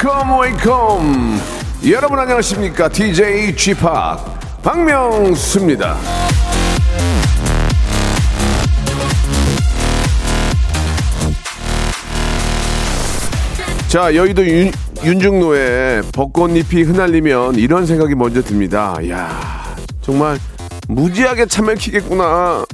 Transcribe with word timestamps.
Welcome 0.00 0.40
welcome 0.40 1.40
여러분 1.90 2.18
안녕하십니까? 2.18 2.88
DJ 2.88 3.54
G 3.54 3.74
Park 3.74 3.80
박명수입니다. 4.62 5.98
자 13.88 14.14
여의도 14.14 14.46
윤, 14.46 14.72
윤중로에 15.04 16.00
벚꽃잎이 16.12 16.82
흩날리면 16.84 17.56
이런 17.56 17.84
생각이 17.84 18.14
먼저 18.14 18.40
듭니다. 18.40 18.96
야 19.10 19.76
정말 20.00 20.38
무지하게 20.88 21.44
차 21.44 21.74
막히겠구나 21.74 22.64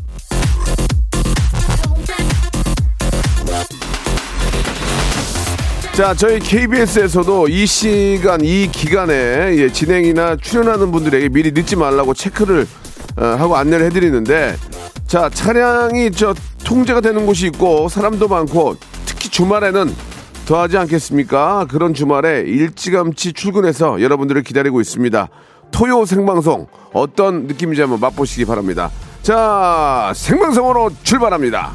자, 5.97 6.13
저희 6.13 6.39
KBS에서도 6.39 7.49
이 7.49 7.65
시간, 7.65 8.43
이 8.43 8.69
기간에 8.71 9.57
예, 9.57 9.73
진행이나 9.73 10.37
출연하는 10.37 10.93
분들에게 10.93 11.31
미리 11.31 11.53
늦지 11.53 11.75
말라고 11.75 12.13
체크를 12.13 12.67
어, 13.17 13.25
하고 13.25 13.57
안내를 13.57 13.87
해드리는데, 13.87 14.57
자, 15.07 15.31
차량이 15.31 16.11
저 16.11 16.35
통제가 16.67 17.01
되는 17.01 17.25
곳이 17.25 17.47
있고, 17.47 17.89
사람도 17.89 18.29
많고, 18.29 18.77
특히 19.07 19.31
주말에는 19.31 19.91
더하지 20.47 20.77
않겠습니까? 20.77 21.67
그런 21.71 21.95
주말에 21.95 22.43
일찌감치 22.43 23.33
출근해서 23.33 24.03
여러분들을 24.03 24.43
기다리고 24.43 24.83
있습니다. 24.83 25.29
토요 25.71 26.05
생방송, 26.05 26.67
어떤 26.93 27.47
느낌인지 27.47 27.81
한번 27.81 28.01
맛보시기 28.01 28.45
바랍니다. 28.45 28.91
자, 29.23 30.13
생방송으로 30.15 30.91
출발합니다. 31.05 31.73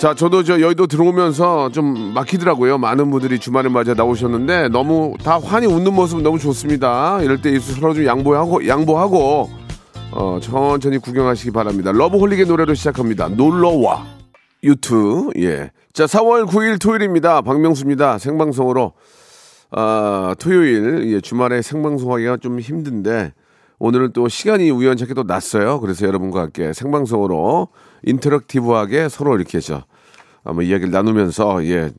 자, 0.00 0.14
저도 0.14 0.42
저 0.44 0.62
여의도 0.62 0.86
들어오면서 0.86 1.68
좀 1.72 2.14
막히더라고요. 2.14 2.78
많은 2.78 3.10
분들이 3.10 3.38
주말을 3.38 3.68
맞아 3.68 3.92
나오셨는데 3.92 4.68
너무 4.68 5.14
다 5.22 5.38
환히 5.38 5.66
웃는 5.66 5.92
모습 5.92 6.22
너무 6.22 6.38
좋습니다. 6.38 7.20
이럴 7.20 7.42
때 7.42 7.58
서로 7.60 7.92
좀 7.92 8.06
양보하고 8.06 8.66
양보하고 8.66 9.50
어, 10.12 10.38
천천히 10.40 10.96
구경하시기 10.96 11.50
바랍니다. 11.50 11.92
러브홀릭의 11.92 12.46
노래로 12.46 12.72
시작합니다. 12.72 13.28
놀러와 13.28 14.06
유튜브 14.62 15.32
예. 15.36 15.70
자, 15.92 16.06
4월 16.06 16.46
9일 16.46 16.80
토요일입니다. 16.80 17.42
박명수입니다. 17.42 18.16
생방송으로 18.16 18.94
아, 19.70 20.34
토요일 20.38 21.12
예, 21.12 21.20
주말에 21.20 21.60
생방송하기가 21.60 22.38
좀 22.38 22.58
힘든데 22.58 23.34
오늘은 23.78 24.14
또 24.14 24.28
시간이 24.28 24.70
우연찮게 24.70 25.12
또 25.12 25.24
났어요. 25.24 25.78
그래서 25.80 26.06
여러분과 26.06 26.40
함께 26.40 26.72
생방송으로 26.72 27.68
인터랙티브하게 28.04 29.10
서로 29.10 29.36
이렇게 29.36 29.60
저 29.60 29.84
한번 30.44 30.64
이야기를 30.64 30.90
나누면서 30.90 31.64
예 31.66 31.90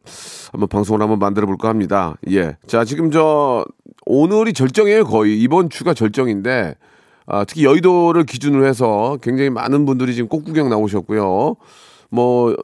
한번 0.52 0.68
방송을 0.68 1.02
한번 1.02 1.20
만들어 1.20 1.46
볼까 1.48 1.70
합니다. 1.70 2.16
예. 2.30 2.58
자, 2.68 2.84
지금 2.84 3.12
저 3.12 3.66
오늘이 4.06 4.54
절정이에요. 4.54 5.06
거의 5.06 5.40
이번 5.40 5.70
주가 5.70 5.94
절정인데 5.94 6.76
아, 7.28 7.46
특히 7.46 7.64
여의도를 7.64 8.26
기준으로 8.26 8.66
해서 8.66 9.18
굉장히 9.22 9.50
많은 9.50 9.86
분들이 9.86 10.14
지금 10.14 10.28
꽃구경 10.28 10.70
나오셨고요. 10.70 11.56
뭐 12.10 12.56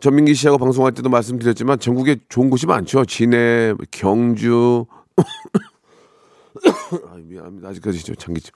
전민기 0.00 0.34
씨하고 0.34 0.58
방송할 0.58 0.92
때도 0.92 1.08
말씀드렸지만 1.08 1.78
전국에 1.78 2.16
좋은 2.28 2.50
곳이 2.50 2.66
많죠. 2.66 3.04
진해, 3.06 3.72
경주, 3.90 4.84
아, 7.06 7.16
미안합니다. 7.22 7.68
아직까지 7.68 8.04
저 8.04 8.14
장기침. 8.14 8.52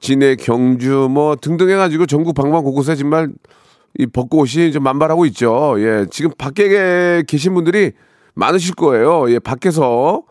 진해, 0.00 0.36
경주 0.36 1.08
뭐 1.10 1.36
등등 1.36 1.70
해가지고 1.70 2.06
전국 2.06 2.34
방방 2.34 2.64
곳곳에 2.64 2.96
정말 2.96 3.32
이 3.98 4.06
벚꽃이 4.06 4.72
좀 4.72 4.82
만발하고 4.82 5.26
있죠. 5.26 5.74
예, 5.78 6.06
지금 6.10 6.30
밖에 6.38 7.22
계신 7.26 7.54
분들이 7.54 7.92
많으실 8.34 8.74
거예요. 8.74 9.30
예, 9.30 9.38
밖에서 9.38 10.22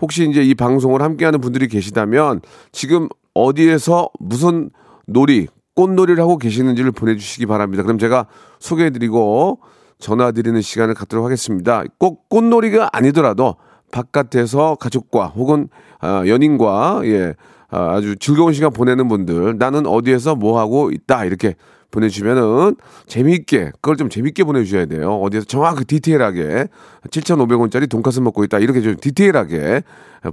혹시 0.00 0.28
이제 0.28 0.42
이 0.42 0.54
방송을 0.54 1.02
함께하는 1.02 1.40
분들이 1.40 1.68
계시다면 1.68 2.40
지금 2.72 3.08
어디에서 3.34 4.10
무슨 4.20 4.70
놀이, 5.06 5.48
꽃놀이를 5.74 6.20
하고 6.22 6.38
계시는지를 6.38 6.92
보내주시기 6.92 7.46
바랍니다. 7.46 7.82
그럼 7.82 7.98
제가 7.98 8.26
소개해드리고 8.58 9.60
전화드리는 9.98 10.60
시간을 10.60 10.94
갖도록 10.94 11.24
하겠습니다. 11.24 11.82
꼭 11.98 12.28
꽃놀이가 12.28 12.90
아니더라도 12.92 13.56
바깥에서 13.90 14.76
가족과 14.76 15.26
혹은 15.26 15.68
아, 16.00 16.24
연인과 16.26 17.02
예 17.04 17.34
아, 17.70 17.94
아주 17.94 18.16
즐거운 18.16 18.52
시간 18.52 18.72
보내는 18.72 19.08
분들 19.08 19.56
나는 19.58 19.86
어디에서 19.86 20.34
뭐 20.36 20.58
하고 20.58 20.90
있다 20.90 21.24
이렇게 21.24 21.54
보내주시면은 21.90 22.76
재미있게 23.06 23.72
그걸 23.76 23.96
좀 23.96 24.10
재미있게 24.10 24.44
보내주셔야 24.44 24.86
돼요. 24.86 25.14
어디에서 25.20 25.46
정확히 25.46 25.84
디테일하게 25.84 26.68
7,500원짜리 27.10 27.88
돈가스 27.88 28.20
먹고 28.20 28.44
있다 28.44 28.58
이렇게 28.58 28.80
좀 28.80 28.96
디테일하게 29.00 29.82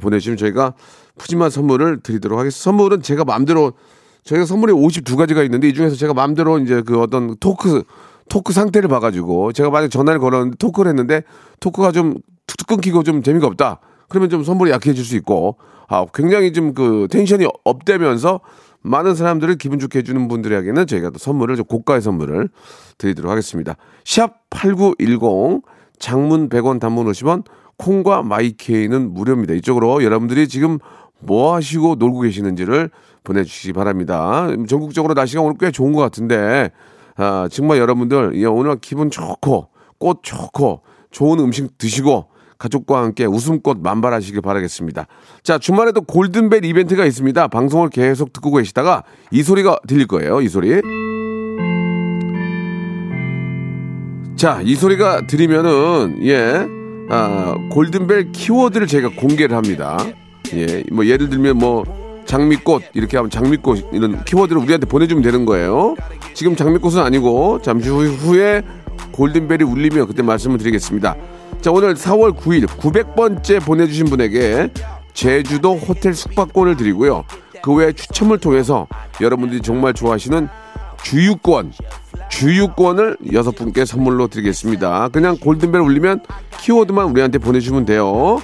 보내주시면 0.02 0.38
저희가 0.38 0.74
푸짐한 1.18 1.50
선물을 1.50 2.02
드리도록 2.02 2.38
하겠습니다. 2.40 2.64
선물은 2.64 3.02
제가 3.02 3.24
마음대로 3.24 3.74
저희가 4.24 4.46
선물이 4.46 4.74
52가지가 4.74 5.46
있는데 5.46 5.70
이 5.70 5.74
중에서 5.74 5.96
제가 5.96 6.14
마음대로 6.14 6.60
이제 6.60 6.82
그 6.86 7.00
어떤 7.00 7.36
토크 7.40 7.84
토크 8.28 8.54
상태를 8.54 8.90
봐가지고 8.90 9.54
제가 9.54 9.70
만약 9.70 9.90
전화를 9.90 10.20
걸었는데 10.20 10.58
토크를 10.58 10.90
했는데 10.90 11.22
토크가 11.60 11.92
좀 11.92 12.16
툭툭 12.48 12.68
끊기고 12.68 13.04
좀 13.04 13.22
재미가 13.24 13.48
없다. 13.48 13.80
그러면 14.10 14.30
좀 14.30 14.44
선물이 14.44 14.72
약해질 14.72 15.06
수 15.06 15.16
있고 15.16 15.58
아 15.88 16.06
굉장히 16.14 16.52
좀 16.52 16.74
그 16.74 17.08
텐션이 17.10 17.46
업되면서 17.64 18.42
많은 18.85 19.16
사람들을 19.16 19.56
기분 19.56 19.79
좋게 19.79 20.00
해주는 20.00 20.28
분들에게는 20.28 20.88
저희가 20.88 21.09
또 21.09 21.18
선물을 21.18 21.56
좀 21.56 21.66
고가의 21.66 22.01
선물을 22.01 22.50
드리도록 22.97 23.31
하겠습니다. 23.31 23.75
샵 24.03 24.50
8910 24.50 25.63
장문 26.00 26.50
100원 26.50 26.79
단문 26.79 27.07
50원 27.07 27.44
콩과 27.78 28.24
마이케이는 28.24 29.13
무료입니다. 29.13 29.53
이쪽으로 29.56 30.03
여러분들이 30.03 30.47
지금 30.47 30.79
뭐 31.19 31.56
하시고 31.56 31.95
놀고 31.95 32.22
계시는지를 32.22 32.90
보내주시기 33.24 33.74
바랍니다. 33.74 34.47
전국적으로 34.68 35.13
날씨가 35.13 35.41
오늘 35.41 35.56
꽤 35.59 35.72
좋은 35.72 35.94
것 35.94 36.01
같은데 36.01 36.72
아, 37.16 37.47
정말 37.51 37.79
여러분들 37.79 38.34
예, 38.35 38.45
오늘 38.45 38.78
기분 38.79 39.09
좋고 39.09 39.69
꽃 39.97 40.19
좋고 40.22 40.81
좋은 41.12 41.40
음식 41.40 41.78
드시고 41.78 42.28
가족과 42.58 43.02
함께 43.04 43.26
웃음꽃 43.26 43.80
만발하시길 43.82 44.42
바라겠습니다. 44.42 45.08
자, 45.44 45.58
주말에도 45.58 46.02
골든벨 46.02 46.64
이벤트가 46.66 47.06
있습니다. 47.06 47.48
방송을 47.50 47.90
계속 47.90 48.32
듣고 48.34 48.52
계시다가 48.56 49.04
이 49.32 49.44
소리가 49.44 49.80
들릴 49.88 50.08
거예요. 50.08 50.42
이 50.42 50.48
소리. 50.48 50.82
자, 54.36 54.62
이 54.64 54.76
소리가 54.76 55.28
들리면은 55.28 56.20
예. 56.24 56.68
아, 57.10 57.56
골든벨 57.72 58.32
키워드를 58.32 58.88
제가 58.88 59.10
공개를 59.16 59.56
합니다. 59.56 59.98
예. 60.54 60.84
뭐 60.92 61.06
예를 61.06 61.30
들면 61.30 61.58
뭐 61.58 61.84
장미꽃 62.26 62.84
이렇게 62.94 63.18
하면 63.18 63.30
장미꽃 63.30 63.90
이런 63.94 64.24
키워드를 64.26 64.62
우리한테 64.62 64.88
보내주면 64.88 65.24
되는 65.24 65.46
거예요. 65.46 65.96
지금 66.34 66.56
장미꽃은 66.56 67.00
아니고 67.00 67.62
잠시 67.62 67.90
후- 67.90 68.04
후에 68.06 68.62
골든벨이 69.12 69.64
울리면 69.64 70.08
그때 70.08 70.22
말씀을 70.24 70.58
드리겠습니다. 70.58 71.16
자 71.65 71.71
오늘 71.71 71.95
4월 71.95 72.38
9일 72.38 72.67
900번째 72.67 73.59
보내주신 73.65 74.06
분에게 74.06 74.69
제주도 75.15 75.73
호텔 75.73 76.13
숙박권을 76.13 76.77
드리고요. 76.77 77.23
그 77.63 77.73
외에 77.73 77.91
추첨을 77.91 78.38
통해서 78.38 78.85
여러분들이 79.19 79.62
정말 79.62 79.95
좋아하시는 79.95 80.47
주유권 81.01 81.73
주유권을 82.29 83.17
여섯 83.33 83.56
분께 83.56 83.83
선물로 83.83 84.27
드리겠습니다. 84.27 85.09
그냥 85.09 85.38
골든벨 85.38 85.81
울리면 85.81 86.19
키워드만 86.59 87.09
우리한테 87.09 87.39
보내주시면 87.39 87.85
돼요. 87.85 88.39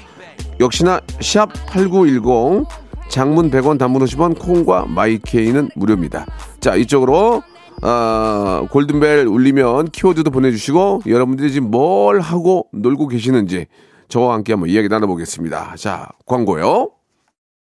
역시나 0.60 1.02
샵 1.20 1.54
8910 1.68 2.66
장문 3.08 3.52
100원 3.52 3.78
단문 3.78 4.04
50원 4.04 4.40
콩과 4.40 4.86
마이케이는 4.88 5.70
무료입니다. 5.76 6.26
자 6.60 6.74
이쪽으로 6.76 7.44
아, 7.82 8.68
골든벨 8.70 9.28
울리면 9.28 9.90
키워드도 9.90 10.32
보내주시고 10.32 11.02
여러분들이 11.08 11.52
지금 11.52 11.72
뭘 11.72 12.20
하고 12.20 12.68
놀고 12.74 13.08
계시는지 13.08 13.68
저와 14.08 14.34
함께 14.36 14.54
한번 14.54 14.70
이야기 14.70 14.88
나눠보겠습니다. 14.90 15.76
자 15.78 16.10
광고요. 16.26 17.01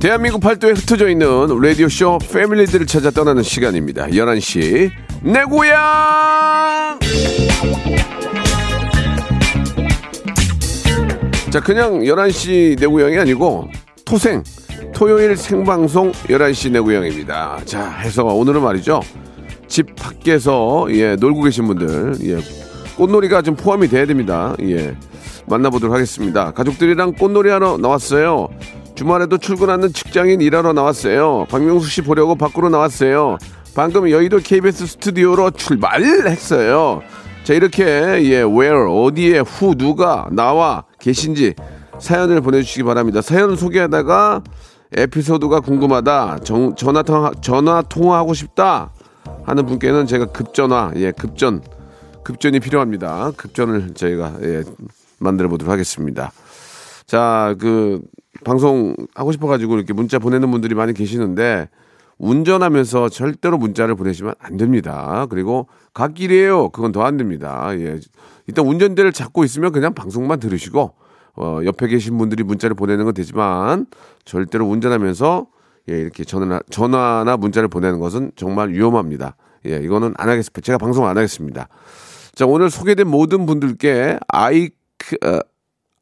대한민국 0.00 0.40
팔도에 0.40 0.72
흩어져 0.72 1.08
있는 1.08 1.26
라디오쇼 1.60 2.18
패밀리들을 2.30 2.86
찾아 2.86 3.10
떠나는 3.10 3.42
시간입니다. 3.42 4.06
11시 4.06 4.90
내 5.22 5.42
고향! 5.42 6.98
자 11.50 11.60
그냥 11.60 12.00
11시 12.00 12.78
내 12.78 12.86
고향이 12.86 13.18
아니고 13.18 13.68
토생 14.04 14.44
토요일 14.94 15.36
생방송 15.36 16.12
11시 16.12 16.70
내 16.70 16.78
고향입니다. 16.78 17.62
자 17.64 17.90
해서 17.90 18.24
오늘은 18.24 18.62
말이죠. 18.62 19.00
집 19.66 19.96
밖에서 19.96 20.86
예 20.90 21.16
놀고 21.16 21.42
계신 21.42 21.66
분들 21.66 22.14
예 22.22 22.38
꽃놀이가 22.96 23.42
좀 23.42 23.56
포함이 23.56 23.88
돼야 23.88 24.06
됩니다. 24.06 24.54
예 24.60 24.94
만나보도록 25.46 25.92
하겠습니다. 25.92 26.52
가족들이랑 26.52 27.14
꽃놀이 27.14 27.50
하러 27.50 27.78
나왔어요. 27.78 28.48
주말에도 29.02 29.38
출근하는 29.38 29.92
직장인 29.92 30.40
일하러 30.40 30.72
나왔어요. 30.72 31.46
박명수 31.48 31.88
씨 31.88 32.02
보려고 32.02 32.34
밖으로 32.34 32.68
나왔어요. 32.68 33.38
방금 33.72 34.10
여의도 34.10 34.38
KBS 34.38 34.86
스튜디오로 34.86 35.52
출발했어요. 35.52 37.02
자 37.44 37.54
이렇게 37.54 37.84
예 37.84 38.42
where 38.42 38.90
어디에 38.90 39.38
후 39.38 39.76
누가 39.76 40.26
나와 40.32 40.82
계신지 40.98 41.54
사연을 42.00 42.40
보내주시기 42.40 42.82
바랍니다. 42.82 43.22
사연 43.22 43.54
소개하다가 43.54 44.42
에피소드가 44.96 45.60
궁금하다 45.60 46.40
정- 46.42 46.74
전화 46.74 47.02
통화 47.04 47.30
전화 47.40 47.82
통화하고 47.82 48.34
싶다 48.34 48.90
하는 49.44 49.64
분께는 49.64 50.08
제가 50.08 50.26
급전화 50.26 50.90
예 50.96 51.12
급전 51.12 51.62
급전이 52.24 52.58
필요합니다. 52.58 53.30
급전을 53.36 53.94
저희가 53.94 54.32
예 54.42 54.64
만들어 55.20 55.48
보도록 55.48 55.70
하겠습니다. 55.72 56.32
자, 57.06 57.54
그 57.60 58.00
방송 58.44 58.94
하고 59.14 59.32
싶어 59.32 59.46
가지고 59.46 59.76
이렇게 59.76 59.92
문자 59.92 60.18
보내는 60.18 60.50
분들이 60.50 60.74
많이 60.74 60.92
계시는데 60.94 61.68
운전하면서 62.18 63.10
절대로 63.10 63.58
문자를 63.58 63.94
보내시면 63.94 64.34
안 64.40 64.56
됩니다. 64.56 65.26
그리고 65.30 65.68
갓길이에요. 65.94 66.70
그건 66.70 66.92
더 66.92 67.02
안 67.02 67.16
됩니다. 67.16 67.68
예. 67.74 68.00
일단 68.46 68.66
운전대를 68.66 69.12
잡고 69.12 69.44
있으면 69.44 69.72
그냥 69.72 69.94
방송만 69.94 70.40
들으시고 70.40 70.94
어, 71.36 71.60
옆에 71.64 71.86
계신 71.86 72.18
분들이 72.18 72.42
문자를 72.42 72.74
보내는 72.74 73.04
건 73.04 73.14
되지만 73.14 73.86
절대로 74.24 74.66
운전하면서 74.66 75.46
예, 75.90 75.98
이렇게 75.98 76.24
전화, 76.24 76.60
전화나 76.70 77.36
문자를 77.36 77.68
보내는 77.68 78.00
것은 78.00 78.32
정말 78.36 78.70
위험합니다. 78.70 79.36
예, 79.66 79.76
이거는 79.76 80.14
안 80.16 80.28
하겠습니다. 80.28 80.60
제가 80.60 80.78
방송 80.78 81.06
안 81.06 81.16
하겠습니다. 81.16 81.68
자, 82.34 82.46
오늘 82.46 82.70
소개된 82.70 83.06
모든 83.08 83.46
분들께 83.46 84.18
아이, 84.28 84.70
어, 85.24 85.38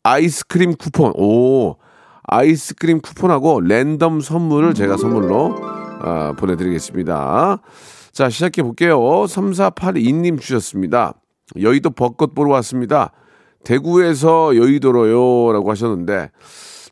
아이스크림 0.02 0.74
쿠폰, 0.76 1.12
오, 1.16 1.76
아이스크림 2.26 3.00
쿠폰하고 3.00 3.60
랜덤 3.60 4.20
선물을 4.20 4.74
제가 4.74 4.96
선물로 4.96 5.56
아, 6.00 6.34
보내드리겠습니다. 6.36 7.60
자, 8.12 8.30
시작해 8.30 8.62
볼게요. 8.62 8.98
3482님 8.98 10.40
주셨습니다. 10.40 11.14
여의도 11.60 11.90
벚꽃 11.90 12.34
보러 12.34 12.50
왔습니다. 12.52 13.12
대구에서 13.64 14.56
여의도로요. 14.56 15.52
라고 15.52 15.70
하셨는데, 15.70 16.30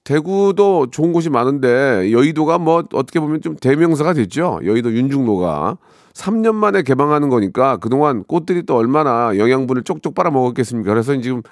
대구도 0.05 0.91
좋은 0.91 1.13
곳이 1.13 1.31
많은데, 1.31 2.13
여의도가 2.13 2.59
뭐 2.59 2.85
어떻게 2.93 3.21
보면 3.21 3.41
좀 3.41 3.57
대명사가 3.57 4.13
됐죠. 4.13 4.61
여의도 4.65 4.93
윤중로가. 4.93 5.79
3년 6.13 6.55
만에 6.55 6.83
개방하는 6.83 7.29
거니까 7.29 7.77
그동안 7.79 8.23
꽃들이 8.23 8.65
또 8.65 8.77
얼마나 8.77 9.37
영양분을 9.37 9.83
쪽쪽 9.83 10.15
빨아먹었겠습니까. 10.15 10.89
그래서 10.89 11.21
지금 11.21 11.43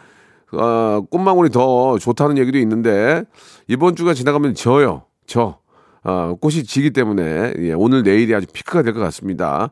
어, 0.53 1.01
꽃망울이 1.11 1.51
더 1.51 1.99
좋다는 1.99 2.39
얘기도 2.39 2.59
있는데 2.59 3.25
이번 3.69 3.97
주가 3.97 4.15
지나가면 4.15 4.55
져요. 4.55 5.03
져. 5.27 5.59
어, 6.05 6.35
꽃이 6.41 6.65
지기 6.65 6.91
때문에 6.91 7.55
예, 7.59 7.73
오늘 7.73 8.03
내일이 8.03 8.35
아주 8.35 8.47
피크가 8.53 8.83
될 8.83 8.93
것 8.93 9.01
같습니다. 9.01 9.71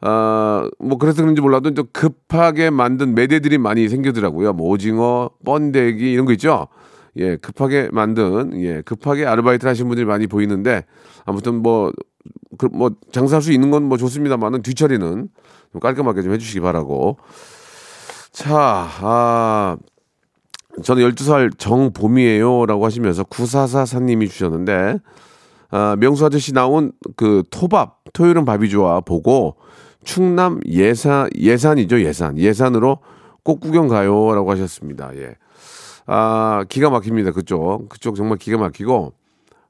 아, 0.00 0.66
뭐 0.78 0.96
그래서 0.96 1.20
그런지 1.22 1.42
몰라도 1.42 1.72
좀 1.74 1.86
급하게 1.92 2.70
만든 2.70 3.14
매대들이 3.14 3.58
많이 3.58 3.88
생기더라고요. 3.88 4.54
뭐 4.54 4.68
오징어, 4.70 5.30
번데기 5.44 6.10
이런 6.10 6.24
거 6.24 6.32
있죠. 6.32 6.68
예, 7.16 7.36
급하게 7.36 7.88
만든 7.92 8.52
예, 8.62 8.80
급하게 8.82 9.26
아르바이트 9.26 9.66
하신 9.66 9.88
분들이 9.88 10.06
많이 10.06 10.26
보이는데 10.26 10.84
아무튼 11.26 11.56
뭐 11.62 11.92
그, 12.56 12.66
뭐 12.72 12.92
장사할 13.12 13.42
수 13.42 13.52
있는 13.52 13.70
건 13.70 13.82
뭐 13.84 13.98
좋습니다만은 13.98 14.62
뒤처리는 14.62 15.28
좀 15.72 15.80
깔끔하게 15.80 16.22
좀 16.22 16.32
해주시기 16.32 16.60
바라고. 16.60 17.18
자, 18.32 18.88
아, 19.02 19.76
저는 20.82 21.08
12살 21.10 21.58
정봄이에요. 21.58 22.66
라고 22.66 22.84
하시면서 22.84 23.24
9444님이 23.24 24.28
주셨는데, 24.28 24.98
아, 25.70 25.96
명수 25.98 26.26
아저씨 26.26 26.52
나온 26.52 26.92
그 27.16 27.42
토밥, 27.50 28.04
토요일은 28.12 28.44
밥이 28.44 28.68
좋아 28.68 29.00
보고, 29.00 29.56
충남 30.04 30.60
예산, 30.66 31.28
예산이죠, 31.36 32.00
예산. 32.02 32.38
예산으로 32.38 32.98
꽃 33.42 33.60
구경 33.60 33.88
가요. 33.88 34.34
라고 34.34 34.50
하셨습니다. 34.50 35.10
예. 35.16 35.34
아, 36.06 36.64
기가 36.68 36.90
막힙니다. 36.90 37.32
그쪽. 37.32 37.88
그쪽 37.88 38.16
정말 38.16 38.38
기가 38.38 38.58
막히고, 38.58 39.12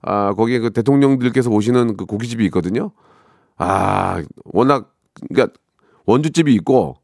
아, 0.02 0.32
거기에 0.34 0.60
그 0.60 0.70
대통령들께서 0.70 1.50
오시는 1.50 1.96
그 1.96 2.06
고깃집이 2.06 2.44
있거든요. 2.46 2.92
아, 3.58 4.22
워낙, 4.44 4.94
그러니까 5.28 5.52
원주집이 6.06 6.54
있고, 6.54 6.96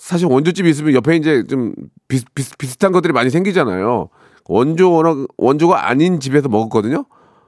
사실 0.00 0.26
원조집이 0.26 0.68
있으면 0.70 0.94
옆에 0.94 1.16
이제 1.16 1.44
좀 1.46 1.74
비슷, 2.08 2.34
비슷, 2.34 2.56
비슷한 2.56 2.90
것들이 2.90 3.12
많이 3.12 3.28
생기잖아요. 3.28 4.08
원조, 4.48 4.90
워낙, 4.90 5.26
원조가 5.36 5.88
아닌 5.88 6.20
집에서 6.20 6.48
먹었거든요. 6.48 7.04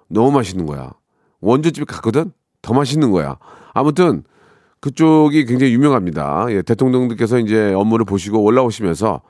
너무 0.08 0.30
맛있는 0.32 0.66
거야. 0.66 0.90
원조집에 1.40 1.86
갔거든? 1.86 2.30
더 2.60 2.74
맛있는 2.74 3.10
거야. 3.10 3.38
아무튼 3.72 4.22
그쪽이 4.80 5.46
굉장히 5.46 5.72
유명합니다. 5.72 6.46
예, 6.50 6.60
대통령들께서 6.62 7.38
이제 7.38 7.72
업무를 7.72 8.04
보시고 8.04 8.42
올라오시면서 8.42 9.22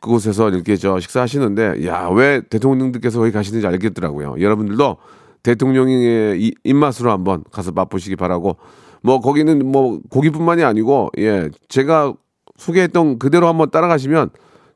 그곳에서 0.00 0.50
이렇게 0.50 0.76
저 0.76 1.00
식사하시는데, 1.00 1.86
야, 1.86 2.08
왜 2.08 2.42
대통령들께서 2.42 3.18
거기 3.18 3.32
가시는지 3.32 3.66
알겠더라고요. 3.66 4.36
여러분들도 4.38 4.98
대통령의 5.42 6.42
이- 6.42 6.54
입맛으로 6.62 7.10
한번 7.10 7.42
가서 7.50 7.72
맛보시기 7.72 8.16
바라고, 8.16 8.56
뭐, 9.02 9.20
거기는 9.20 9.66
뭐, 9.66 10.00
고기뿐만이 10.10 10.62
아니고, 10.62 11.10
예, 11.18 11.48
제가 11.68 12.12
소개했던 12.56 13.18
그대로 13.18 13.48
한번 13.48 13.70
따라가시면 13.70 14.30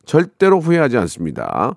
절대로 0.04 0.60
후회하지 0.60 0.96
않습니다. 0.98 1.76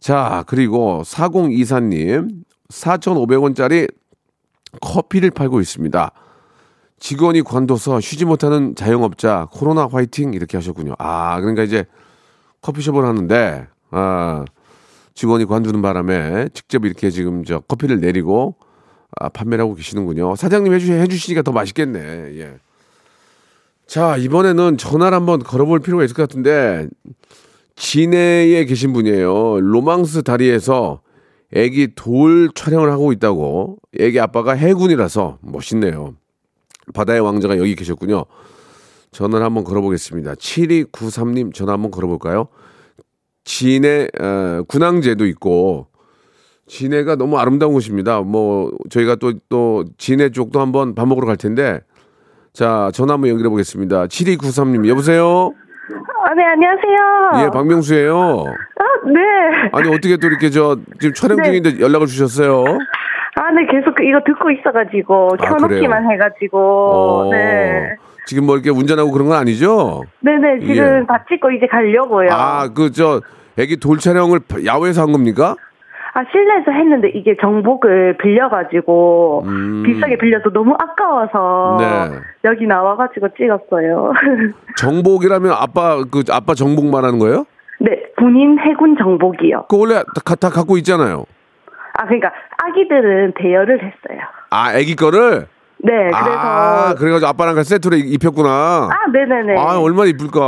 자, 0.00 0.44
그리고 0.46 1.02
4024님, 1.04 2.44
4,500원짜리 2.68 3.90
커피를 4.80 5.30
팔고 5.30 5.60
있습니다. 5.60 6.12
직원이 7.00 7.42
관둬서 7.42 8.00
쉬지 8.00 8.24
못하는 8.24 8.74
자영업자 8.74 9.48
코로나 9.52 9.86
화이팅 9.86 10.34
이렇게 10.34 10.56
하셨군요. 10.56 10.94
아, 10.98 11.40
그러니까 11.40 11.62
이제 11.62 11.84
커피숍을 12.60 13.04
하는데 13.04 13.66
아, 13.90 14.44
직원이 15.14 15.44
관두는 15.46 15.80
바람에 15.80 16.48
직접 16.54 16.84
이렇게 16.84 17.10
지금 17.10 17.44
저 17.44 17.60
커피를 17.60 18.00
내리고 18.00 18.56
아, 19.18 19.28
판매를 19.28 19.64
하고 19.64 19.74
계시는군요. 19.74 20.36
사장님 20.36 20.72
해주, 20.72 20.92
해주시니까 20.92 21.42
더 21.42 21.52
맛있겠네. 21.52 22.00
예. 22.38 22.58
자, 23.88 24.18
이번에는 24.18 24.76
전화를 24.76 25.16
한번 25.16 25.42
걸어볼 25.42 25.80
필요가 25.80 26.04
있을 26.04 26.14
것 26.14 26.22
같은데, 26.28 26.86
진해에 27.74 28.66
계신 28.66 28.92
분이에요. 28.92 29.60
로망스 29.62 30.24
다리에서 30.24 31.00
애기 31.54 31.94
돌 31.94 32.50
촬영을 32.54 32.92
하고 32.92 33.12
있다고. 33.12 33.78
애기 33.98 34.20
아빠가 34.20 34.52
해군이라서 34.52 35.38
멋있네요. 35.40 36.14
바다의 36.92 37.20
왕자가 37.20 37.56
여기 37.56 37.74
계셨군요. 37.74 38.26
전화를 39.10 39.46
한번 39.46 39.64
걸어보겠습니다. 39.64 40.34
7293님 40.34 41.54
전화 41.54 41.72
한번 41.72 41.90
걸어볼까요? 41.90 42.48
진해, 43.44 44.08
어, 44.20 44.64
군항제도 44.68 45.24
있고, 45.28 45.86
진해가 46.66 47.16
너무 47.16 47.38
아름다운 47.38 47.72
곳입니다. 47.72 48.20
뭐, 48.20 48.70
저희가 48.90 49.16
또, 49.16 49.32
또, 49.48 49.86
진해 49.96 50.28
쪽도 50.28 50.60
한번 50.60 50.94
밥 50.94 51.08
먹으러 51.08 51.26
갈 51.26 51.38
텐데, 51.38 51.80
자, 52.58 52.90
전화 52.92 53.14
한번 53.14 53.30
연결해 53.30 53.48
보겠습니다. 53.50 54.06
7293님, 54.06 54.88
여보세요? 54.88 55.52
아, 56.24 56.34
네, 56.34 56.42
안녕하세요. 56.44 57.44
예, 57.46 57.50
박명수예요. 57.52 58.18
아, 58.18 58.82
네. 59.06 59.20
아니 59.70 59.88
어떻게 59.94 60.16
또 60.16 60.26
이렇게 60.26 60.50
저 60.50 60.76
지금 60.98 61.14
촬영 61.14 61.36
네. 61.36 61.44
중인데 61.44 61.80
연락을 61.80 62.08
주셨어요? 62.08 62.64
아, 63.36 63.50
네, 63.52 63.64
계속 63.70 63.94
그 63.94 64.02
이거 64.02 64.18
듣고 64.26 64.50
있어가지고, 64.50 65.36
아, 65.38 65.44
켜놓기만 65.50 66.10
해가지고, 66.10 66.58
어, 66.58 67.30
네. 67.30 67.94
지금 68.26 68.44
뭐 68.46 68.56
이렇게 68.56 68.70
운전하고 68.70 69.12
그런 69.12 69.28
건 69.28 69.38
아니죠? 69.38 70.02
네네, 70.18 70.58
지금 70.66 71.02
예. 71.02 71.06
다 71.06 71.24
찍고 71.28 71.52
이제 71.52 71.68
가려고요. 71.70 72.28
아, 72.32 72.70
그 72.74 72.90
저 72.90 73.20
애기 73.56 73.76
돌 73.76 73.98
촬영을 73.98 74.40
야외에서 74.66 75.02
한 75.02 75.12
겁니까? 75.12 75.54
아, 76.18 76.24
실내에서 76.32 76.72
했는데 76.72 77.10
이게 77.14 77.36
정복을 77.40 78.16
빌려가지고, 78.18 79.44
음. 79.46 79.84
비싸게 79.84 80.18
빌려서 80.18 80.50
너무 80.50 80.74
아까워서, 80.76 81.76
네. 81.78 82.18
여기 82.42 82.66
나와가지고 82.66 83.28
찍었어요. 83.36 84.12
정복이라면 84.78 85.52
아빠 85.52 86.02
그 86.10 86.24
아빠 86.32 86.54
정복 86.54 86.86
말하는 86.86 87.20
거예요? 87.20 87.44
네, 87.78 88.02
군인 88.16 88.58
해군 88.58 88.96
정복이요. 88.98 89.66
그 89.68 89.78
원래 89.78 90.02
다, 90.24 90.34
다 90.34 90.48
갖고 90.50 90.76
있잖아요. 90.78 91.24
아, 91.96 92.06
그러니까, 92.06 92.32
아기들은 92.64 93.34
대여를 93.36 93.76
했어요. 93.76 94.20
아, 94.50 94.74
애기 94.74 94.96
거를 94.96 95.46
네, 95.80 95.92
그래서. 95.92 96.26
아, 96.28 96.94
그래가지고 96.98 97.28
아빠랑 97.28 97.54
같이 97.54 97.70
세트로 97.70 97.96
입혔구나. 97.96 98.88
아, 98.90 99.10
네네네. 99.12 99.56
아, 99.56 99.78
얼마나 99.78 100.08
이쁠까. 100.08 100.40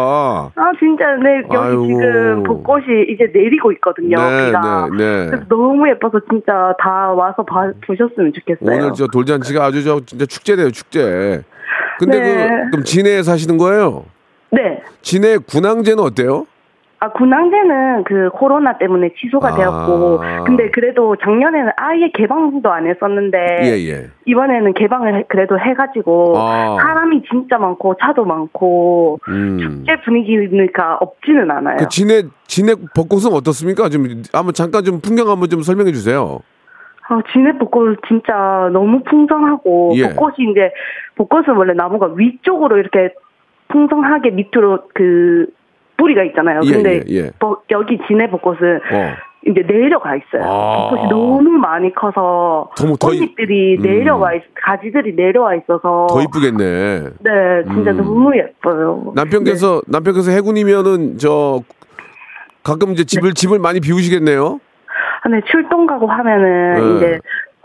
아 0.55 0.73
진짜 0.79 1.05
네 1.23 1.43
여기 1.45 1.57
아이고. 1.57 1.87
지금 1.87 2.43
벚꽃이 2.43 2.85
이제 3.11 3.31
내리고 3.33 3.71
있거든요. 3.73 4.17
네, 4.17 4.47
비가. 4.47 4.89
네, 4.91 4.97
네. 4.97 5.27
그래서 5.31 5.45
너무 5.49 5.89
예뻐서 5.89 6.19
진짜 6.29 6.75
다 6.81 7.13
와서 7.13 7.45
봐, 7.45 7.71
보셨으면 7.87 8.33
좋겠어요. 8.35 8.77
오늘 8.77 8.93
저 8.95 9.07
돌잔치가 9.07 9.65
아주 9.67 9.85
저 9.85 10.01
진짜 10.05 10.27
축제네요, 10.27 10.71
축제. 10.73 11.43
근데 12.01 12.19
네. 12.19 12.49
그 12.49 12.71
그럼 12.71 12.85
진해에 12.85 13.23
사시는 13.23 13.57
거예요? 13.57 14.05
네. 14.51 14.83
진해 15.03 15.39
군항제는 15.39 16.03
어때요? 16.03 16.47
아 17.03 17.09
군항제는 17.13 18.05
그 18.05 18.29
코로나 18.35 18.77
때문에 18.77 19.15
취소가 19.19 19.49
아. 19.49 19.57
되었고 19.57 20.21
근데 20.45 20.71
그래도 20.71 21.17
작년에는 21.17 21.73
아예 21.79 22.11
개방도 22.13 22.71
안 22.71 22.87
했었는데 22.87 23.39
예, 23.63 23.89
예. 23.89 24.11
이번에는 24.27 24.75
개방을 24.75 25.15
해- 25.17 25.25
그래도 25.29 25.59
해가지고 25.59 26.35
아. 26.37 26.77
사람이 26.79 27.23
진짜 27.31 27.57
많고 27.57 27.97
차도 28.03 28.27
많고 28.27 29.19
음. 29.29 29.59
축제 29.59 29.99
분위기가 30.03 30.99
없지는 31.01 31.51
않아요. 31.51 31.79
그 31.79 31.89
진해 31.89 32.25
진해 32.47 32.75
벚꽃은 32.95 33.33
어떻습니까? 33.33 33.89
좀 33.89 34.05
한번 34.35 34.53
잠깐 34.53 34.85
좀 34.85 35.01
풍경 35.01 35.31
한번 35.31 35.49
좀 35.49 35.63
설명해 35.63 35.93
주세요. 35.93 36.41
아, 37.09 37.19
진해 37.33 37.57
벚꽃 37.57 37.99
진짜 38.07 38.69
너무 38.75 39.03
풍성하고 39.05 39.93
예. 39.97 40.03
벚꽃이 40.15 40.51
이제 40.51 40.71
벚꽃은 41.17 41.57
원래 41.57 41.73
나무가 41.73 42.13
위쪽으로 42.15 42.77
이렇게 42.77 43.15
풍성하게 43.69 44.31
밑으로 44.33 44.83
그 44.93 45.47
뿌리가 46.01 46.25
있잖아요. 46.25 46.61
예, 46.65 46.73
근데 46.73 47.03
예, 47.09 47.15
예. 47.17 47.31
버- 47.39 47.61
여기 47.71 47.99
진해 48.09 48.31
벚꽃은 48.31 48.77
어. 48.77 49.13
이제 49.47 49.63
내려가 49.67 50.17
있어요. 50.17 50.43
아. 50.51 50.89
벚꽃이 50.91 51.09
너무 51.11 51.51
많이 51.51 51.93
커서 51.95 52.71
더- 52.77 52.95
꽃잎들이 53.09 53.77
음. 53.79 53.83
내려와 53.83 54.35
있, 54.35 54.43
가지들이 54.55 55.15
내려와 55.15 55.55
있어서 55.57 56.07
더 56.11 56.21
이쁘겠네. 56.23 57.01
네, 57.21 57.65
진짜 57.73 57.91
음. 57.93 57.97
너무 57.99 58.37
예뻐요. 58.37 59.13
남편께서 59.15 59.83
남편께서 59.87 60.31
해군이면은 60.33 61.19
저 61.19 61.61
가끔 62.63 62.93
이제 62.93 63.05
집을 63.05 63.33
집을 63.35 63.59
많이 63.59 63.81
비우시겠네요. 63.81 64.61
아, 65.23 65.29
네, 65.29 65.41
출동 65.51 65.87
가고 65.87 66.07
하면은 66.07 66.75
네. 66.75 66.97
이제 66.97 67.19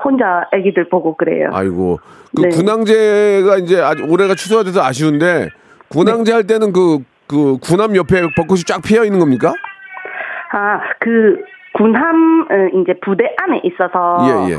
혼자 0.03 0.45
아기들 0.51 0.89
보고 0.89 1.15
그래요. 1.15 1.49
아이고 1.53 1.99
그 2.35 2.41
네. 2.43 2.49
군항제가 2.49 3.57
이제 3.57 3.81
올해가 4.09 4.35
취소가 4.35 4.63
돼서 4.63 4.81
아쉬운데 4.83 5.49
군항제 5.89 6.31
할 6.33 6.45
때는 6.47 6.73
그 6.73 6.99
그 7.27 7.58
군함 7.58 7.96
옆에 7.96 8.22
벚꽃이 8.36 8.62
쫙 8.67 8.82
피어 8.84 9.03
있는 9.03 9.20
겁니까? 9.20 9.53
아, 10.51 10.79
그 11.00 11.44
군함 11.74 12.48
어, 12.50 12.82
이제 12.82 12.94
부대 13.01 13.36
안에 13.38 13.62
있어서 13.63 14.48
예 14.48 14.53
예. 14.53 14.58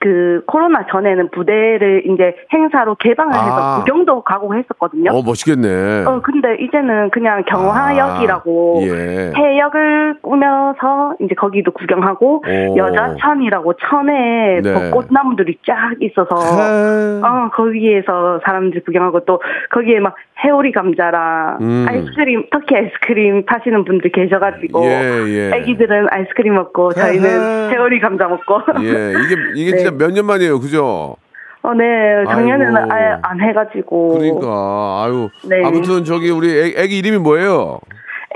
그 0.00 0.42
코로나 0.46 0.86
전에는 0.86 1.30
부대를 1.30 2.04
이제 2.06 2.36
행사로 2.52 2.94
개방을 2.96 3.34
해서 3.34 3.56
아. 3.58 3.78
구경도 3.78 4.22
가고 4.22 4.54
했었거든요. 4.54 5.10
어 5.12 5.22
멋있겠네. 5.22 6.04
어, 6.04 6.20
근데 6.22 6.56
이제는 6.60 7.10
그냥 7.10 7.42
경화역이라고 7.44 8.80
아, 8.80 8.86
예. 8.86 9.32
해역을 9.36 10.18
꾸며서 10.22 11.16
이제 11.20 11.34
거기도 11.34 11.72
구경하고 11.72 12.44
오. 12.46 12.76
여자천이라고 12.76 13.72
천에 13.74 14.60
네. 14.62 14.90
벚꽃나무들이 14.90 15.58
쫙 15.66 15.94
있어서 16.00 16.36
아. 16.36 17.20
어, 17.26 17.50
거기에서 17.56 18.40
사람들 18.44 18.84
구경하고 18.84 19.24
또 19.24 19.40
거기에 19.70 19.98
막 19.98 20.14
해오리 20.44 20.70
감자랑 20.72 21.58
음. 21.60 21.86
아이스크림, 21.88 22.46
터키 22.50 22.76
아이스크림 22.76 23.44
파시는 23.44 23.84
분들 23.84 24.12
계셔가지고 24.12 24.84
예, 24.84 25.24
예. 25.26 25.50
애기들은 25.56 26.06
아이스크림 26.10 26.54
먹고 26.54 26.92
저희는. 26.92 27.70
해오리 27.72 27.98
감자 28.00 28.28
먹고 28.28 28.60
예 28.82 29.12
이게 29.12 29.34
이게 29.56 29.70
네. 29.72 29.76
진짜 29.78 29.90
몇 29.96 30.12
년 30.12 30.26
만이에요, 30.26 30.60
그죠? 30.60 31.16
어, 31.62 31.74
네. 31.74 31.84
작년에는. 32.28 32.92
아예 32.92 33.16
안 33.22 33.40
해가지고. 33.40 34.18
그러니까 34.18 35.04
아유 35.04 35.28
네. 35.48 35.64
아무튼 35.64 36.04
저기 36.04 36.30
우리 36.30 36.48
애, 36.50 36.72
애기 36.82 36.98
이름이 36.98 37.18
뭐예요? 37.18 37.80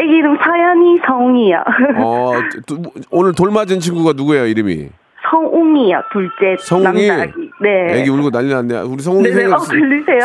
애기 0.01 0.11
이름 0.11 0.37
서연이 0.43 0.99
성웅이요. 1.07 1.65
어 2.03 2.33
두- 2.67 2.83
오늘 3.13 3.33
돌 3.33 3.51
맞은 3.53 3.79
친구가 3.79 4.15
누구예요 4.17 4.47
이름이? 4.47 4.89
성웅이요. 5.33 6.03
둘째 6.13 6.63
성웅이 6.63 7.07
남자 7.07 7.23
아기. 7.23 7.51
네. 7.63 8.01
애기 8.01 8.11
울고 8.11 8.31
난리 8.31 8.53
났네. 8.53 8.81
우리 8.81 9.03
성웅이 9.03 9.25
네네, 9.25 9.35
생일 9.35 9.55
어? 9.55 9.59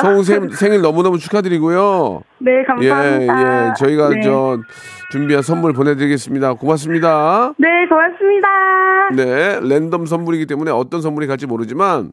성웅 0.01 0.23
생, 0.23 0.49
생일 0.49 0.81
너무너무 0.81 1.17
축하드리고요. 1.17 2.21
네, 2.39 2.59
예, 2.59 2.63
감사합니다. 2.63 3.69
예. 3.69 3.73
저희가 3.77 4.09
네. 4.09 4.21
저 4.21 4.59
준비한 5.11 5.41
선물 5.41 5.71
보내드리겠습니다. 5.71 6.55
고맙습니다. 6.55 7.53
네, 7.57 7.67
고맙습니다. 7.87 8.47
네, 9.15 9.59
랜덤 9.61 10.05
선물이기 10.05 10.45
때문에 10.45 10.71
어떤 10.71 11.01
선물이 11.01 11.27
갈지 11.27 11.47
모르지만 11.47 12.11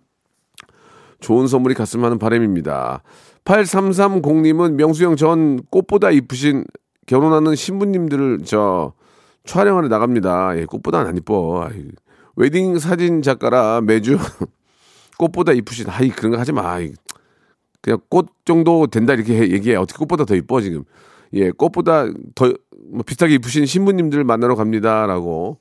좋은 1.21 1.49
선물이 1.49 1.75
갔으면 1.75 2.05
하는 2.05 2.19
바람입니다. 2.19 3.03
8330님은 3.45 4.75
명수형 4.75 5.17
전 5.17 5.61
꽃보다 5.71 6.11
이쁘신 6.11 6.65
결혼하는 7.07 7.55
신부님들을 7.55 8.41
저 8.45 8.93
촬영하러 9.45 9.89
나갑니다. 9.89 10.57
예, 10.59 10.65
꽃보다는 10.65 11.07
안 11.07 11.17
이뻐. 11.17 11.67
아이, 11.69 11.85
웨딩 12.37 12.79
사진 12.79 13.23
작가라 13.23 13.81
매주 13.83 14.19
꽃보다 15.19 15.53
이쁘신 15.53 15.87
아이 15.89 16.09
그런 16.11 16.33
거 16.33 16.39
하지 16.39 16.53
마. 16.53 16.79
그냥 17.81 17.99
꽃 18.09 18.29
정도 18.45 18.87
된다 18.87 19.13
이렇게 19.15 19.35
해- 19.37 19.51
얘기해. 19.51 19.77
어떻게 19.77 19.99
꽃보다 19.99 20.25
더 20.25 20.35
이뻐 20.35 20.61
지금. 20.61 20.85
예, 21.35 21.51
꽃보다 21.51 22.07
더 22.35 22.53
뭐 22.91 23.03
비슷하게 23.03 23.35
이쁘신 23.37 23.65
신부님들 23.67 24.25
만나러 24.25 24.55
갑니다라고. 24.57 25.59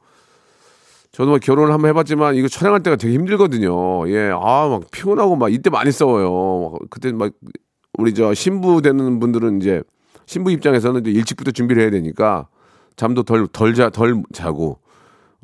저도 1.13 1.31
막 1.31 1.39
결혼을 1.39 1.71
한번 1.71 1.89
해봤지만 1.89 2.35
이거 2.35 2.47
촬영할 2.49 2.81
때가 2.83 2.95
되게 2.97 3.13
힘들거든요. 3.13 4.09
예, 4.09 4.29
아 4.33 4.67
막 4.67 4.89
피곤하고 4.91 5.35
막 5.37 5.53
이때 5.53 5.69
많이 5.69 5.91
싸워요. 5.91 6.71
막 6.71 6.81
그때 6.89 7.11
막 7.13 7.31
우리 7.97 8.13
저 8.13 8.33
신부 8.33 8.81
되는 8.81 9.19
분들은 9.19 9.61
이제 9.61 9.83
신부 10.25 10.51
입장에서는 10.51 11.01
이제 11.01 11.11
일찍부터 11.11 11.51
준비를 11.51 11.83
해야 11.83 11.91
되니까 11.91 12.47
잠도 12.97 13.23
덜 13.23 13.47
덜 13.47 13.73
자 13.73 13.89
덜 13.89 14.21
자고 14.33 14.79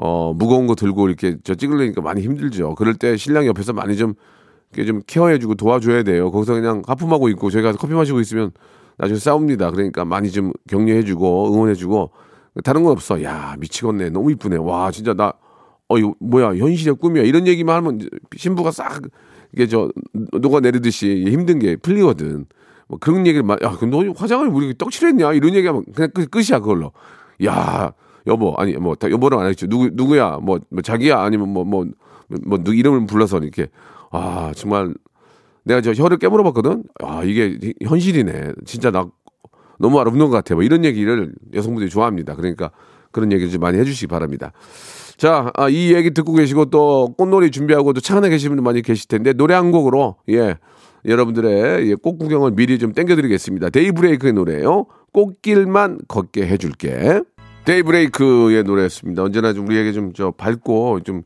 어 0.02 0.34
무거운 0.34 0.66
거 0.68 0.76
들고 0.76 1.08
이렇게 1.10 1.38
저 1.44 1.56
찍으려니까 1.56 2.02
많이 2.02 2.22
힘들죠. 2.22 2.76
그럴 2.76 2.96
때 2.96 3.18
신랑 3.18 3.46
옆에서 3.48 3.74
많이 3.74 3.98
좀 3.98 4.14
이렇게 4.72 4.86
좀 4.88 5.02
케어해주고 5.06 5.56
도와줘야 5.56 6.04
돼요. 6.04 6.32
거기서 6.32 6.54
그냥 6.54 6.82
하품하고 6.88 7.30
있고 7.30 7.50
저희가 7.50 7.74
커피 7.74 7.94
마시고 7.94 8.20
있으면 8.22 8.52
나중에 8.98 9.20
싸웁니다. 9.20 9.72
그러니까 9.72 10.06
많이 10.06 10.32
좀 10.32 10.54
격려해주고 10.70 11.54
응원해주고 11.54 12.12
다른 12.64 12.84
건 12.84 12.94
없어. 12.94 13.22
야 13.24 13.56
미치겠네. 13.60 14.10
너무 14.12 14.32
이쁘네. 14.32 14.58
와 14.58 14.92
진짜 14.92 15.14
나 15.14 15.34
어 15.90 15.98
이거 15.98 16.16
뭐야 16.20 16.56
현실의 16.56 16.96
꿈이야. 16.96 17.24
이런 17.24 17.48
얘기만 17.48 17.76
하면 17.78 18.00
신부가 18.38 18.72
싹 18.72 19.02
이게 19.54 19.68
저 19.68 19.92
녹아 20.14 20.60
내리듯이 20.60 21.26
힘든 21.28 21.58
게 21.60 21.76
풀리거든. 21.76 22.46
뭐 22.88 22.98
그런 23.00 23.26
얘기를 23.28 23.44
막, 23.44 23.62
야, 23.62 23.78
너 23.82 24.12
화장을 24.16 24.48
왜 24.50 24.58
이렇게 24.58 24.74
떡칠했냐? 24.78 25.34
이런 25.34 25.54
얘기하면 25.54 25.84
그냥 25.94 26.10
끝, 26.12 26.32
끝이야, 26.32 26.60
그걸로. 26.60 26.92
야, 27.46 27.94
여보, 28.30 28.54
아니, 28.58 28.74
뭐, 28.74 28.96
다 28.96 29.10
여보는 29.12 29.38
안 29.40 29.48
했죠. 29.48 29.68
누구, 29.68 29.90
누구야? 29.92 30.38
뭐, 30.42 30.60
뭐 30.70 30.82
자기야? 30.82 31.20
아니면 31.20 31.50
뭐, 31.50 31.64
뭐, 31.66 31.86
뭐, 32.46 32.58
누 32.64 32.74
이름을 32.74 33.06
불러서 33.08 33.40
이렇게. 33.40 33.68
아, 34.12 34.52
정말 34.56 34.94
내가 35.64 35.82
저 35.82 35.92
혀를 35.92 36.18
깨물어 36.18 36.44
봤거든? 36.46 36.84
아, 37.04 37.24
이게 37.24 37.58
현실이네. 37.84 38.54
진짜 38.66 38.92
나 38.92 39.08
너무 39.78 40.00
아름다운 40.00 40.30
것 40.30 40.38
같아. 40.38 40.56
뭐 40.56 40.64
이런 40.64 40.84
얘기를 40.86 41.32
여성분들이 41.54 41.90
좋아합니다. 41.90 42.36
그러니까 42.36 42.72
그런 43.12 43.32
얘기를 43.32 43.52
좀 43.52 43.62
많이 43.62 43.78
해주시기 43.78 44.08
바랍니다. 44.08 44.52
자, 45.18 45.52
아, 45.56 45.70
이 45.70 45.94
얘기 45.94 46.12
듣고 46.12 46.34
계시고 46.34 46.66
또 46.66 47.14
꽃놀이 47.18 47.52
준비하고 47.52 47.94
또 47.94 48.00
차 48.02 48.18
안에 48.18 48.30
계시는 48.30 48.52
분들 48.52 48.64
많이 48.64 48.82
계실 48.82 49.08
텐데 49.08 49.34
노래 49.34 49.54
한 49.54 49.72
곡으로 49.72 50.16
예 50.30 50.58
여러분들의 51.06 51.90
예, 51.90 51.96
꽃 51.96 52.18
구경을 52.18 52.52
미리 52.52 52.80
좀 52.80 52.94
땡겨드리겠습니다. 52.94 53.70
데이브레이크의 53.70 54.34
노래예요. 54.34 54.86
꽃길만 55.14 56.00
걷게 56.08 56.48
해줄게. 56.48 57.22
데이브레이크의 57.70 58.64
노래였습니다. 58.64 59.22
언제나 59.24 59.54
좀 59.54 59.68
우리에게 59.68 59.92
좀 59.94 60.12
저 60.16 60.32
밝고 60.32 61.02
좀 61.02 61.22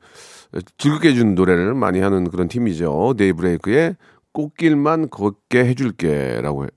즐겁게 0.78 1.10
해주는 1.10 1.36
노래를 1.36 1.74
많이 1.74 2.00
하는 2.02 2.30
그런 2.30 2.48
팀이죠. 2.50 3.14
데이브레이크의 3.18 3.96
꽃길만 4.34 5.10
걷게 5.10 5.64
해줄게라고 5.66 6.66
해- 6.66 6.70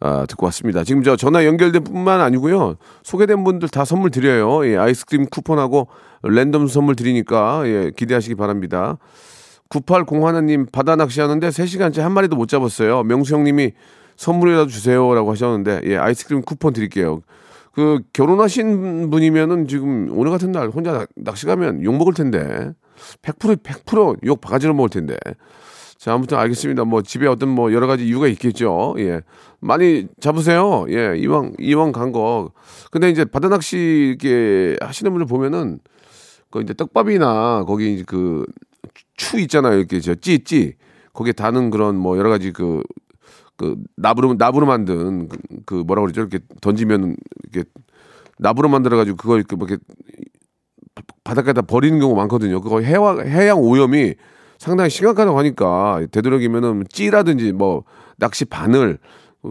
아, 0.00 0.26
듣고 0.28 0.46
왔습니다. 0.46 0.82
지금 0.82 1.04
저 1.04 1.14
전화 1.14 1.46
연결된 1.46 1.84
뿐만 1.84 2.20
아니고요. 2.20 2.74
소개된 3.04 3.44
분들 3.44 3.68
다 3.68 3.84
선물 3.84 4.10
드려요. 4.10 4.66
예, 4.66 4.76
아이스크림 4.76 5.26
쿠폰하고 5.26 5.86
랜덤 6.24 6.66
선물 6.66 6.96
드리니까 6.96 7.62
예, 7.66 7.92
기대하시기 7.96 8.34
바랍니다. 8.34 8.98
9801님 9.70 10.72
바다 10.72 10.96
낚시하는데 10.96 11.48
3시간째 11.48 12.00
한 12.00 12.10
마리도 12.12 12.34
못 12.34 12.48
잡았어요. 12.48 13.04
명수 13.04 13.34
형님이 13.34 13.70
선물이라도 14.16 14.66
주세요라고 14.66 15.30
하셨는데 15.30 15.82
예, 15.84 15.96
아이스크림 15.96 16.42
쿠폰 16.42 16.72
드릴게요. 16.72 17.22
그 17.72 18.00
결혼하신 18.12 19.10
분이면은 19.10 19.66
지금 19.68 20.08
오늘 20.12 20.30
같은 20.30 20.52
날 20.52 20.68
혼자 20.68 20.92
낚- 20.92 21.08
낚시 21.16 21.46
가면 21.46 21.82
욕 21.84 21.96
먹을 21.96 22.12
텐데 22.14 22.72
100% 23.22 23.62
100%욕 23.62 24.40
바가지로 24.40 24.74
먹을 24.74 24.90
텐데 24.90 25.16
자, 25.96 26.12
아무튼 26.14 26.36
알겠습니다. 26.38 26.84
뭐 26.84 27.00
집에 27.02 27.26
어떤 27.28 27.48
뭐 27.48 27.72
여러 27.72 27.86
가지 27.86 28.04
이유가 28.06 28.26
있겠죠. 28.26 28.94
예. 28.98 29.20
많이 29.60 30.08
잡으세요. 30.20 30.84
예. 30.88 31.16
이왕 31.16 31.52
이왕 31.60 31.92
간 31.92 32.10
거. 32.10 32.50
근데 32.90 33.08
이제 33.08 33.24
바다 33.24 33.48
낚시 33.48 33.76
이렇게 34.18 34.76
하시는 34.80 35.12
분들 35.12 35.26
보면은 35.26 35.78
그 36.50 36.60
이제 36.60 36.74
떡밥이나 36.74 37.64
거기 37.66 37.94
이제 37.94 38.04
그 38.06 38.44
추 39.16 39.38
있잖아요. 39.40 39.78
이렇게 39.78 40.00
저 40.00 40.14
찌찌. 40.16 40.74
거기에 41.12 41.32
다는 41.32 41.70
그런 41.70 41.96
뭐 41.96 42.18
여러 42.18 42.28
가지 42.30 42.50
그 42.52 42.82
그 43.62 43.76
나부로 43.96 44.34
나부로 44.34 44.66
만든 44.66 45.28
그, 45.28 45.38
그 45.64 45.74
뭐라 45.86 46.02
그러죠? 46.02 46.22
이렇게 46.22 46.40
던지면 46.60 47.14
이렇게 47.52 47.68
나부로 48.38 48.68
만들어 48.68 48.96
가지고 48.96 49.16
그걸 49.16 49.38
이렇게 49.38 49.54
뭐 49.54 49.68
이렇게 49.68 49.82
바닷가에다 51.24 51.62
버리는 51.62 51.98
경우 52.00 52.14
많거든요. 52.16 52.60
그거 52.60 52.80
해와, 52.80 53.20
해양 53.22 53.60
오염이 53.60 54.14
상당히 54.58 54.90
심각하다고 54.90 55.38
하니까 55.38 56.06
되도록이면은 56.10 56.84
찌라든지 56.90 57.52
뭐 57.52 57.84
낚시 58.18 58.44
바늘 58.44 58.98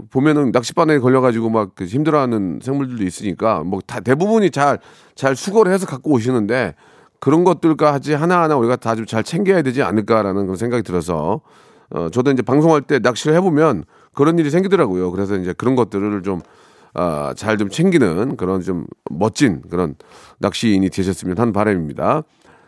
보면은 0.09 0.51
낚시 0.51 0.73
바늘에 0.73 0.99
걸려가지고 0.99 1.49
막그 1.49 1.85
힘들어하는 1.85 2.59
생물들도 2.61 3.03
있으니까 3.05 3.63
뭐 3.63 3.79
다 3.87 3.99
대부분이 4.01 4.51
잘잘 4.51 5.35
수거를 5.35 5.71
해서 5.73 5.85
갖고 5.85 6.11
오시는데 6.11 6.75
그런 7.19 7.43
것들까지 7.45 8.13
하나하나 8.13 8.57
우리가 8.57 8.75
다 8.75 8.95
좀 8.95 9.05
잘 9.05 9.23
챙겨야 9.23 9.61
되지 9.61 9.83
않을까라는 9.83 10.43
그런 10.43 10.55
생각이 10.57 10.83
들어서 10.83 11.41
어 11.89 12.09
저도 12.09 12.31
이제 12.31 12.41
방송할 12.41 12.81
때 12.81 12.99
낚시를 12.99 13.35
해보면 13.37 13.83
그런 14.13 14.37
일이 14.39 14.49
생기더라고요. 14.49 15.11
그래서 15.11 15.35
이제 15.37 15.53
그런 15.53 15.75
것들을 15.75 16.23
좀 16.23 16.41
아, 16.93 17.33
잘 17.37 17.57
좀 17.57 17.69
챙기는 17.69 18.35
그런 18.35 18.61
좀 18.61 18.85
멋진 19.09 19.61
그런 19.69 19.95
낚시인이 20.39 20.89
되셨으면 20.89 21.37
하는 21.37 21.53
바람입니다. 21.53 22.23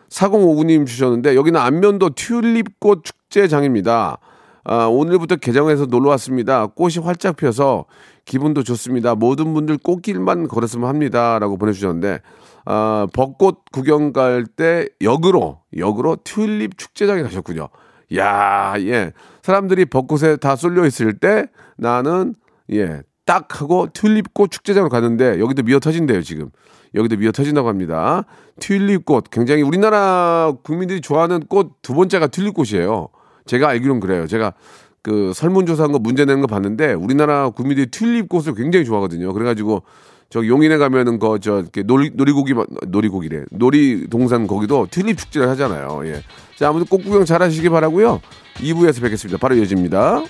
4059님 0.08 0.86
주셨는데 0.86 1.34
여기는 1.36 1.60
안면도 1.60 2.10
튤립꽃 2.10 3.04
축제장입니다. 3.04 4.18
아, 4.66 4.86
오늘부터 4.86 5.36
개장해서 5.36 5.86
놀러 5.86 6.10
왔습니다. 6.10 6.66
꽃이 6.68 6.94
활짝 7.02 7.36
펴서 7.36 7.84
기분도 8.24 8.62
좋습니다. 8.62 9.14
모든 9.14 9.52
분들 9.52 9.76
꽃길만 9.82 10.48
걸었으면 10.48 10.88
합니다. 10.88 11.38
라고 11.38 11.58
보내주셨는데, 11.58 12.20
아, 12.64 13.06
벚꽃 13.12 13.58
구경 13.72 14.14
갈 14.14 14.46
때 14.46 14.88
역으로, 15.02 15.60
역으로 15.76 16.16
튤립 16.24 16.78
축제장에 16.78 17.22
가셨군요. 17.22 17.68
야 18.16 18.74
예. 18.78 19.12
사람들이 19.42 19.86
벚꽃에 19.86 20.36
다 20.36 20.56
쏠려 20.56 20.86
있을 20.86 21.18
때 21.18 21.46
나는, 21.76 22.34
예, 22.72 23.02
딱 23.26 23.60
하고 23.60 23.88
튤립꽃 23.92 24.50
축제장을 24.50 24.88
갔는데 24.88 25.40
여기도 25.40 25.62
미어 25.62 25.80
터진대요, 25.80 26.22
지금. 26.22 26.50
여기도 26.94 27.16
미어 27.16 27.32
터진다고 27.32 27.68
합니다. 27.68 28.24
튤립꽃. 28.60 29.30
굉장히 29.30 29.62
우리나라 29.62 30.52
국민들이 30.62 31.00
좋아하는 31.00 31.40
꽃 31.48 31.72
두 31.82 31.94
번째가 31.94 32.28
튤립꽃이에요. 32.28 33.08
제가 33.46 33.68
알기론 33.68 34.00
그래요. 34.00 34.26
제가 34.26 34.54
그 35.02 35.32
설문조사한 35.34 35.92
거 35.92 35.98
문제 35.98 36.24
내는 36.24 36.40
거 36.40 36.46
봤는데 36.46 36.94
우리나라 36.94 37.50
국민들이 37.50 37.90
튤립꽃을 37.90 38.54
굉장히 38.54 38.84
좋아하거든요. 38.84 39.32
그래가지고 39.32 39.82
저 40.30 40.44
용인에 40.46 40.78
가면은 40.78 41.18
그저 41.18 41.60
이렇게 41.60 41.82
놀이 41.82 42.10
놀이고기 42.14 42.54
마- 42.54 42.64
놀이고기래 42.88 43.44
놀이동산 43.52 44.46
거기도 44.46 44.86
튤립 44.90 45.16
축제를 45.18 45.48
하잖아요. 45.50 46.02
예. 46.06 46.22
자 46.56 46.68
아무튼 46.68 46.86
꽃 46.86 46.98
구경 47.04 47.24
잘 47.24 47.42
하시기 47.42 47.68
바라고요. 47.68 48.20
2부에서 48.56 49.00
뵙겠습니다. 49.02 49.38
바로 49.38 49.54
이어집니다. 49.56 50.22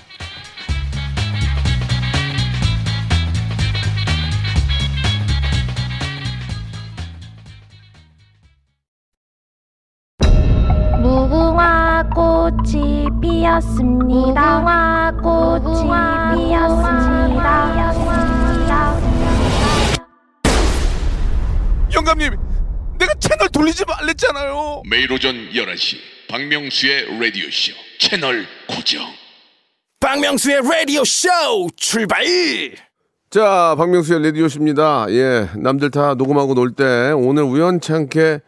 무궁화 11.01 12.03
꽃이 12.13 13.07
피었습니다. 13.21 14.59
무궁화 14.59 15.11
꽃이 15.21 15.89
피었습니다. 16.35 18.04
영감님, 22.05 22.37
내가 22.99 23.13
채널 23.15 23.49
돌리지 23.49 23.83
말랬잖아요. 23.87 24.83
매일 24.87 25.11
오전 25.11 25.33
11시 25.33 25.95
박명수의 26.29 27.19
라디오쇼 27.19 27.73
채널 27.99 28.45
고정 28.67 29.01
박명수의 29.99 30.61
라디오 30.69 31.03
쇼 31.03 31.27
출발 31.75 32.23
자, 33.31 33.73
박명수의 33.79 34.21
레디오십니다. 34.21 35.07
예, 35.09 35.49
남들 35.57 35.89
다 35.89 36.13
녹음하고 36.13 36.53
놀 36.53 36.73
때 36.75 37.11
오늘 37.11 37.41
우연찮게 37.41 38.39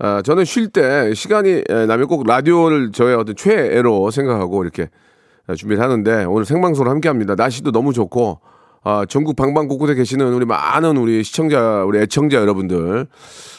아, 0.00 0.20
저는 0.22 0.44
쉴 0.44 0.68
때 0.68 1.14
시간이 1.14 1.62
에, 1.68 1.86
나면 1.86 2.08
꼭 2.08 2.26
라디오를 2.26 2.90
저의 2.90 3.14
어떤 3.14 3.36
최애로 3.36 4.10
생각하고 4.10 4.64
이렇게 4.64 4.88
아, 5.46 5.54
준비를 5.54 5.80
하는데 5.80 6.24
오늘 6.24 6.44
생방송을 6.44 6.90
함께 6.90 7.08
합니다. 7.08 7.36
날씨도 7.36 7.70
너무 7.70 7.92
좋고 7.92 8.40
아, 8.86 9.06
전국 9.08 9.34
방방 9.34 9.66
곳곳에 9.66 9.94
계시는 9.94 10.34
우리 10.34 10.44
많은 10.44 10.98
우리 10.98 11.24
시청자, 11.24 11.82
우리 11.84 11.98
애청자 12.00 12.36
여러분들 12.36 13.06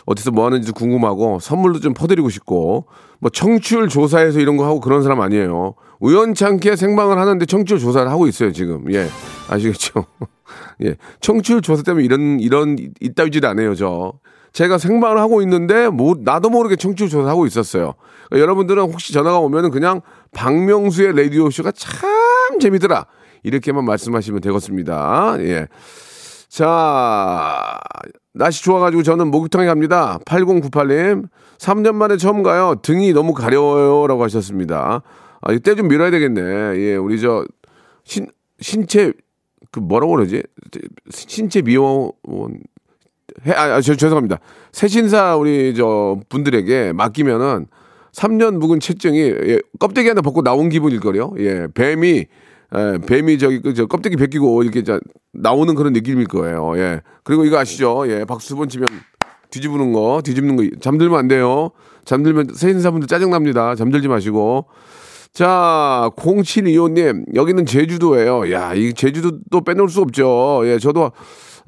어디서 0.05 0.29
뭐 0.29 0.45
하는지 0.45 0.71
궁금하고 0.71 1.39
선물도 1.39 1.79
좀 1.79 1.95
퍼드리고 1.95 2.29
싶고 2.29 2.85
뭐 3.19 3.31
청취율 3.31 3.89
조사해서 3.89 4.39
이런 4.39 4.55
거 4.55 4.65
하고 4.65 4.79
그런 4.79 5.01
사람 5.01 5.21
아니에요. 5.21 5.73
우연찮게 5.99 6.75
생방을 6.75 7.17
하는데 7.17 7.43
청취율 7.43 7.79
조사를 7.79 8.09
하고 8.09 8.27
있어요 8.27 8.51
지금. 8.51 8.85
예, 8.93 9.07
아시겠죠? 9.49 10.05
예, 10.85 10.95
청취율 11.21 11.61
조사 11.61 11.81
때문에 11.81 12.05
이런 12.05 12.39
이런 12.39 12.77
이따위질 13.01 13.47
안 13.47 13.59
해요 13.59 13.73
저. 13.73 14.13
제가 14.53 14.77
생방을 14.77 15.17
하고 15.17 15.41
있는데 15.41 15.89
뭐 15.89 16.15
나도 16.17 16.51
모르게 16.51 16.75
청취율 16.75 17.09
조사 17.09 17.27
하고 17.27 17.47
있었어요. 17.47 17.95
그러니까 18.29 18.43
여러분들은 18.43 18.83
혹시 18.83 19.11
전화가 19.11 19.39
오면은 19.39 19.71
그냥 19.71 20.01
박명수의 20.33 21.15
라디오 21.15 21.49
쇼가 21.49 21.71
참 21.71 22.59
재미더라 22.61 23.07
이렇게만 23.45 23.85
말씀하시면 23.85 24.41
되겠습니다. 24.41 25.37
예. 25.41 25.67
자, 26.49 27.79
날씨 28.33 28.63
좋아가지고 28.63 29.03
저는 29.03 29.29
목욕탕에 29.29 29.67
갑니다. 29.67 30.17
8098님, 30.25 31.27
3년 31.59 31.93
만에 31.93 32.17
처음 32.17 32.43
가요. 32.43 32.75
등이 32.81 33.13
너무 33.13 33.33
가려워요. 33.33 34.07
라고 34.07 34.23
하셨습니다. 34.23 35.03
아, 35.41 35.51
이때 35.51 35.75
좀 35.75 35.87
밀어야 35.87 36.09
되겠네. 36.09 36.41
예, 36.41 36.95
우리 36.95 37.19
저, 37.19 37.45
신, 38.03 38.27
신체, 38.59 39.13
그 39.71 39.79
뭐라고 39.79 40.15
그러지? 40.15 40.41
신체 41.09 41.61
미용, 41.61 42.11
해, 43.45 43.51
아, 43.51 43.75
아, 43.75 43.81
저, 43.81 43.95
죄송합니다. 43.95 44.39
새신사 44.71 45.35
우리 45.35 45.75
저 45.75 46.19
분들에게 46.29 46.93
맡기면은 46.93 47.67
3년 48.11 48.57
묵은 48.57 48.79
채증이 48.79 49.19
예, 49.19 49.59
껍데기 49.77 50.07
하나 50.07 50.21
벗고 50.21 50.41
나온 50.41 50.69
기분일걸요. 50.69 51.33
예, 51.39 51.67
뱀이 51.73 52.25
예, 52.75 52.97
뱀이 53.05 53.37
저기 53.37 53.61
그저 53.61 53.85
껍데기 53.85 54.15
벗기고 54.15 54.63
이렇게 54.63 54.83
저 54.83 54.99
나오는 55.33 55.73
그런 55.75 55.93
느낌일 55.93 56.27
거예요. 56.27 56.77
예. 56.77 57.01
그리고 57.23 57.45
이거 57.45 57.57
아시죠? 57.57 58.05
예, 58.07 58.25
박수 58.25 58.49
두 58.49 58.55
번 58.55 58.69
치면 58.69 58.87
뒤집는 59.51 59.93
거, 59.93 60.21
뒤집는 60.23 60.55
거 60.57 60.63
잠들면 60.81 61.17
안 61.19 61.27
돼요. 61.27 61.71
잠들면 62.05 62.49
새신사분들 62.53 63.07
짜증 63.07 63.29
납니다. 63.29 63.75
잠들지 63.75 64.07
마시고. 64.07 64.65
자, 65.33 66.09
0725님, 66.17 67.35
여기는 67.35 67.65
제주도예요. 67.65 68.51
야, 68.53 68.73
이 68.73 68.93
제주도 68.93 69.61
빼놓을 69.65 69.89
수 69.89 70.01
없죠. 70.01 70.61
예, 70.65 70.77
저도 70.79 71.11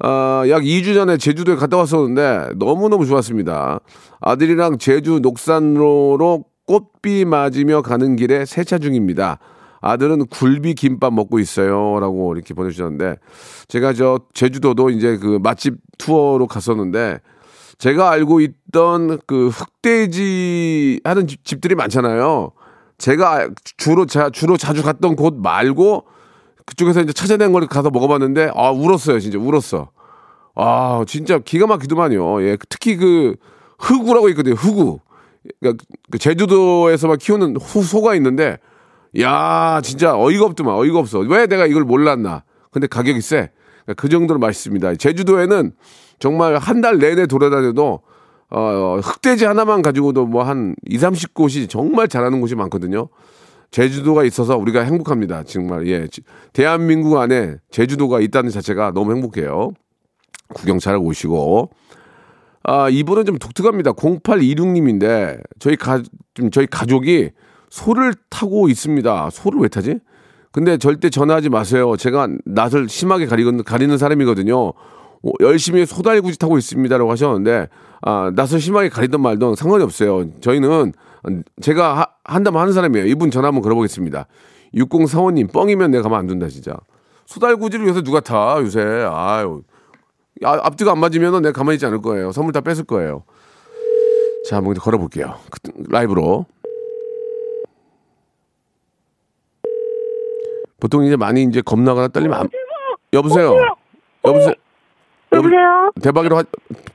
아, 0.00 0.44
약 0.48 0.62
2주 0.62 0.94
전에 0.94 1.16
제주도에 1.16 1.56
갔다 1.56 1.76
왔었는데 1.76 2.50
너무너무 2.56 3.04
좋았습니다. 3.04 3.80
아들이랑 4.20 4.78
제주 4.78 5.18
녹산로로 5.20 6.44
꽃비 6.66 7.24
맞으며 7.24 7.82
가는 7.82 8.16
길에 8.16 8.44
세차 8.44 8.78
중입니다. 8.78 9.38
아들은 9.80 10.26
굴비 10.26 10.74
김밥 10.74 11.12
먹고 11.12 11.38
있어요. 11.38 12.00
라고 12.00 12.34
이렇게 12.34 12.54
보내주셨는데 12.54 13.16
제가 13.68 13.92
저 13.92 14.20
제주도도 14.34 14.90
이제 14.90 15.16
그 15.16 15.38
맛집 15.42 15.76
투어로 15.98 16.46
갔었는데 16.46 17.20
제가 17.78 18.10
알고 18.10 18.40
있던 18.40 19.20
그 19.26 19.48
흑돼지 19.48 21.00
하는 21.04 21.26
집, 21.26 21.44
집들이 21.44 21.74
많잖아요. 21.74 22.52
제가 22.98 23.50
주로 23.76 24.06
자, 24.06 24.30
주로 24.30 24.56
자주 24.56 24.82
갔던 24.82 25.14
곳 25.14 25.36
말고 25.36 26.04
그쪽에서 26.66 27.00
이제 27.00 27.12
찾아낸 27.12 27.52
걸 27.52 27.66
가서 27.66 27.90
먹어봤는데 27.90 28.50
아 28.54 28.70
울었어요 28.70 29.20
진짜 29.20 29.38
울었어. 29.38 29.90
아 30.56 31.04
진짜 31.06 31.38
기가 31.38 31.68
막히더만요. 31.68 32.42
예 32.42 32.56
특히 32.68 32.96
그 32.96 33.36
흑우라고 33.78 34.28
있거든요. 34.30 34.54
흑우. 34.56 34.98
그러니까 35.60 35.84
그 36.10 36.18
제주도에서만 36.18 37.18
키우는 37.18 37.56
후, 37.56 37.82
소가 37.82 38.16
있는데 38.16 38.58
야, 39.20 39.80
진짜 39.82 40.16
어이가 40.18 40.44
없더만, 40.46 40.74
어이가 40.74 40.98
없어. 40.98 41.20
왜 41.20 41.46
내가 41.46 41.66
이걸 41.66 41.84
몰랐나? 41.84 42.44
근데 42.70 42.86
가격이 42.86 43.20
세. 43.20 43.50
그 43.96 44.08
정도로 44.08 44.38
맛있습니다. 44.38 44.96
제주도에는 44.96 45.72
정말 46.18 46.56
한 46.58 46.80
달 46.80 46.98
내내 46.98 47.26
돌아다녀도 47.26 48.00
어, 48.50 48.98
흑돼지 49.02 49.44
하나만 49.44 49.82
가지고도 49.82 50.26
뭐 50.26 50.42
한 50.42 50.74
2, 50.86 50.98
30곳이 50.98 51.68
정말 51.68 52.08
잘하는 52.08 52.40
곳이 52.40 52.54
많거든요. 52.54 53.08
제주도가 53.70 54.24
있어서 54.24 54.56
우리가 54.56 54.80
행복합니다. 54.82 55.42
정말 55.44 55.86
예. 55.86 56.06
지- 56.08 56.22
대한민국 56.54 57.18
안에 57.18 57.56
제주도가 57.70 58.20
있다는 58.20 58.50
자체가 58.50 58.92
너무 58.92 59.12
행복해요. 59.14 59.72
구경 60.54 60.78
잘 60.78 60.96
오시고. 60.96 61.70
아, 62.64 62.88
이분은 62.88 63.24
좀 63.26 63.38
독특합니다. 63.38 63.92
0826님인데 63.92 65.40
저희 65.58 65.76
가좀 65.76 66.50
저희 66.50 66.66
가족이 66.66 67.30
소를 67.70 68.14
타고 68.30 68.68
있습니다. 68.68 69.30
소를 69.30 69.60
왜 69.60 69.68
타지? 69.68 69.98
근데 70.52 70.78
절대 70.78 71.10
전화하지 71.10 71.50
마세요. 71.50 71.96
제가 71.96 72.28
낯을 72.44 72.88
심하게 72.88 73.26
가리는, 73.26 73.62
가리는 73.64 73.96
사람이거든요. 73.98 74.58
어, 74.68 75.30
열심히 75.40 75.84
소달구지 75.84 76.38
타고 76.38 76.58
있습니다라고 76.58 77.10
하셨는데 77.10 77.68
아, 78.02 78.30
낯을 78.34 78.60
심하게 78.60 78.88
가리든 78.88 79.20
말든 79.20 79.56
상관이 79.56 79.82
없어요. 79.84 80.30
저희는 80.40 80.92
제가 81.60 81.98
하- 81.98 82.06
한다면 82.24 82.60
하는 82.60 82.72
사람이에요. 82.72 83.06
이분 83.06 83.30
전화 83.30 83.48
한번 83.48 83.62
걸어보겠습니다. 83.62 84.26
6045님 84.74 85.52
뻥이면 85.52 85.90
내가 85.90 86.04
가만 86.04 86.20
안 86.20 86.26
둔다 86.28 86.48
진짜. 86.48 86.76
소달구지를 87.26 87.86
요새 87.88 88.02
누가 88.02 88.20
타 88.20 88.56
요새 88.60 88.80
아유 89.10 89.62
아, 90.44 90.52
앞뒤가 90.62 90.92
안 90.92 90.98
맞으면 91.00 91.42
내가 91.42 91.52
가만히 91.52 91.74
있지 91.76 91.84
않을 91.86 92.00
거예요. 92.00 92.30
선물 92.32 92.52
다 92.52 92.60
뺏을 92.60 92.84
거예요. 92.84 93.24
자, 94.48 94.56
한번 94.56 94.74
걸어볼게요. 94.74 95.34
그- 95.50 95.72
라이브로. 95.90 96.46
보통 100.80 101.04
이제 101.04 101.16
많이 101.16 101.42
이제 101.42 101.60
겁나거나 101.60 102.08
떨리면 102.08 102.38
안... 102.38 102.48
여보세요. 103.12 103.54
여보세요. 104.24 104.54
여보세요? 105.32 105.92
대박이로 106.02 106.36
하... 106.38 106.42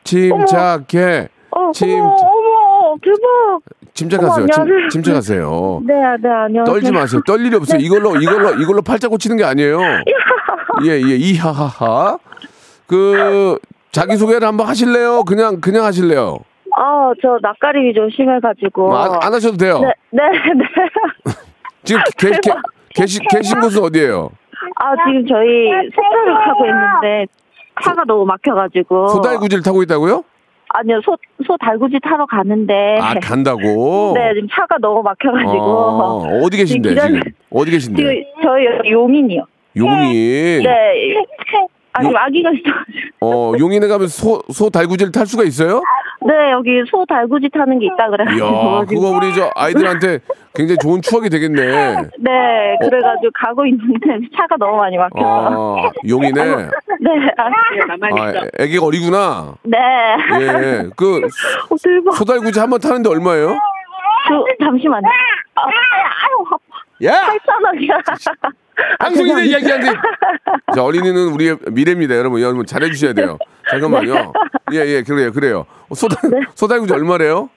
침착해. 0.03 1.27
어, 1.51 1.71
침 1.73 1.99
어머, 1.99 2.13
어머, 2.13 2.95
대박. 3.03 3.61
침착하세요. 3.93 4.47
어머, 4.57 4.65
침. 4.65 4.89
침착하세요. 4.89 5.81
네, 5.85 5.93
네, 6.21 6.29
안녕하세요. 6.29 6.63
떨지 6.63 6.91
마세요. 6.91 7.21
떨 7.25 7.45
일이 7.45 7.55
없어요. 7.55 7.79
이걸로 7.79 8.15
이걸로 8.15 8.51
이걸로 8.61 8.81
팔자 8.81 9.07
고치는 9.07 9.37
게 9.37 9.43
아니에요. 9.43 9.79
예, 10.85 10.89
예. 10.89 11.15
이하하하. 11.15 12.17
그 12.87 13.57
자기 13.91 14.17
소개를 14.17 14.47
한번 14.47 14.67
하실래요? 14.67 15.23
그냥 15.25 15.61
그냥 15.61 15.85
하실래요? 15.85 16.39
아, 16.75 17.11
저 17.21 17.37
낯가림이 17.41 17.93
좀 17.93 18.09
심해가지고. 18.09 18.87
뭐 18.87 18.97
안, 18.97 19.11
안 19.21 19.33
하셔도 19.33 19.57
돼요. 19.57 19.79
네, 19.79 19.93
네, 20.09 20.23
네. 20.55 21.33
지금 21.83 22.01
계, 22.17 22.31
계, 22.31 22.51
계시, 22.95 23.19
계신 23.29 23.59
곳은 23.59 23.83
어디예요? 23.83 24.29
아, 24.75 24.95
지금 25.07 25.25
저희 25.27 25.69
소차를 25.93 26.33
타고 26.45 26.65
있는데 26.65 27.25
차가 27.83 28.03
너무 28.05 28.25
막혀가지고. 28.25 29.07
소달구지를 29.09 29.63
타고 29.63 29.81
있다고요? 29.83 30.23
아니요, 30.75 31.01
소, 31.05 31.15
소 31.45 31.55
달구지 31.57 31.99
타러 32.03 32.25
가는데. 32.25 32.97
아 32.99 33.13
간다고? 33.19 34.13
네, 34.17 34.33
지금 34.33 34.47
차가 34.51 34.77
너무 34.79 35.03
막혀가지고. 35.03 35.53
어, 35.53 36.39
어디 36.43 36.57
계신데 36.57 36.89
지금 36.89 37.01
지금? 37.05 37.19
기다려- 37.19 37.31
어디 37.51 37.71
계신데? 37.71 38.01
지금 38.01 38.23
저희 38.43 38.65
여기 38.65 38.91
용인이요. 38.91 39.45
용인. 39.77 40.63
네. 40.63 41.15
아, 41.93 42.01
지금 42.01 42.15
아기가 42.17 42.49
있어가지고. 42.51 43.09
어 43.21 43.53
용인에 43.59 43.87
가면 43.87 44.07
소 44.07 44.41
소 44.51 44.69
달구지를 44.69 45.11
탈 45.11 45.25
수가 45.25 45.43
있어요? 45.43 45.81
네, 46.25 46.51
여기 46.51 46.69
소 46.89 47.05
달구지 47.05 47.49
타는 47.49 47.79
게 47.79 47.85
있다 47.87 48.09
그래가지고. 48.09 48.45
이야 48.45 48.85
그거 48.87 49.09
우리 49.11 49.33
저 49.33 49.51
아이들한테 49.55 50.19
굉장히 50.55 50.77
좋은 50.79 51.01
추억이 51.01 51.29
되겠네. 51.29 51.61
네, 52.19 52.77
그래가지고 52.81 53.31
가고 53.33 53.65
있는데 53.65 54.19
차가 54.37 54.55
너무 54.57 54.77
많이 54.77 54.97
막혀서. 54.97 55.77
아 55.79 55.91
용인에 56.07 56.31
네, 57.01 57.11
아, 57.37 57.45
아 57.45 58.33
애기가 58.59 58.85
어리구나. 58.85 59.53
네. 59.63 59.77
예. 60.41 60.89
그 60.95 61.17
어, 61.69 61.75
대박. 61.83 62.13
소 62.15 62.25
달구지 62.25 62.59
한 62.59 62.69
번 62.69 62.79
타는데 62.79 63.09
얼마예요? 63.09 63.57
저, 64.29 64.45
잠시만요. 64.65 65.05
아, 65.55 65.61
아유, 65.65 66.45
아파. 66.47 66.57
야! 67.03 67.33
8,000원이야. 67.45 68.62
아, 68.99 69.05
방송인에 69.05 69.45
이야기하는데. 69.45 69.97
자, 70.75 70.83
어린이는 70.83 71.27
우리의 71.33 71.57
미래입니다, 71.71 72.15
여러분. 72.17 72.41
여러분 72.41 72.65
잘해주셔야 72.65 73.13
돼요. 73.13 73.37
잠깐만요. 73.69 74.33
예, 74.73 74.77
예, 74.79 75.03
그래요, 75.03 75.31
그래요. 75.31 75.65
어, 75.89 75.95
소달, 75.95 76.17
소달구지 76.55 76.93
얼마래요? 76.93 77.49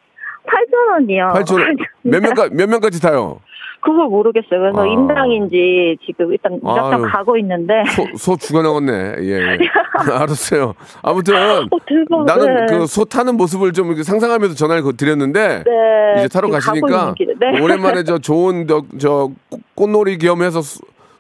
8,000원이요. 0.47 1.33
8천 1.45 1.77
몇 2.03 2.23
명까 2.23 2.49
몇 2.53 2.69
명까지 2.69 3.01
타요? 3.03 3.41
그걸 3.81 4.07
모르겠어요. 4.09 4.61
그래서 4.61 4.81
아. 4.83 4.87
인당인지 4.87 5.97
지금 6.05 6.33
일단 6.33 6.59
아유. 6.65 7.03
가고 7.13 7.37
있는데. 7.39 7.75
소, 8.17 8.33
소 8.33 8.37
죽어 8.37 8.63
나갔네. 8.63 9.15
예, 9.21 9.33
예. 9.33 9.59
알았어요. 10.13 10.75
아무튼 11.03 11.35
어. 11.37 12.25
나는 12.25 12.67
네. 12.67 12.79
그소 12.79 13.05
타는 13.05 13.37
모습을 13.37 13.73
좀 13.73 13.89
이렇게 13.89 14.03
상상하면서 14.03 14.55
전화를 14.57 14.83
거- 14.83 14.93
드렸는데 14.93 15.63
네, 15.65 16.15
이제 16.19 16.29
타러 16.29 16.49
가시니까. 16.49 17.15
네. 17.41 17.61
오랜만에 17.61 18.03
저 18.05 18.19
좋은 18.19 18.67
저, 18.67 18.83
저 19.01 19.31
꽃- 19.51 19.61
꽃놀이 19.75 20.19
겸해서 20.19 20.61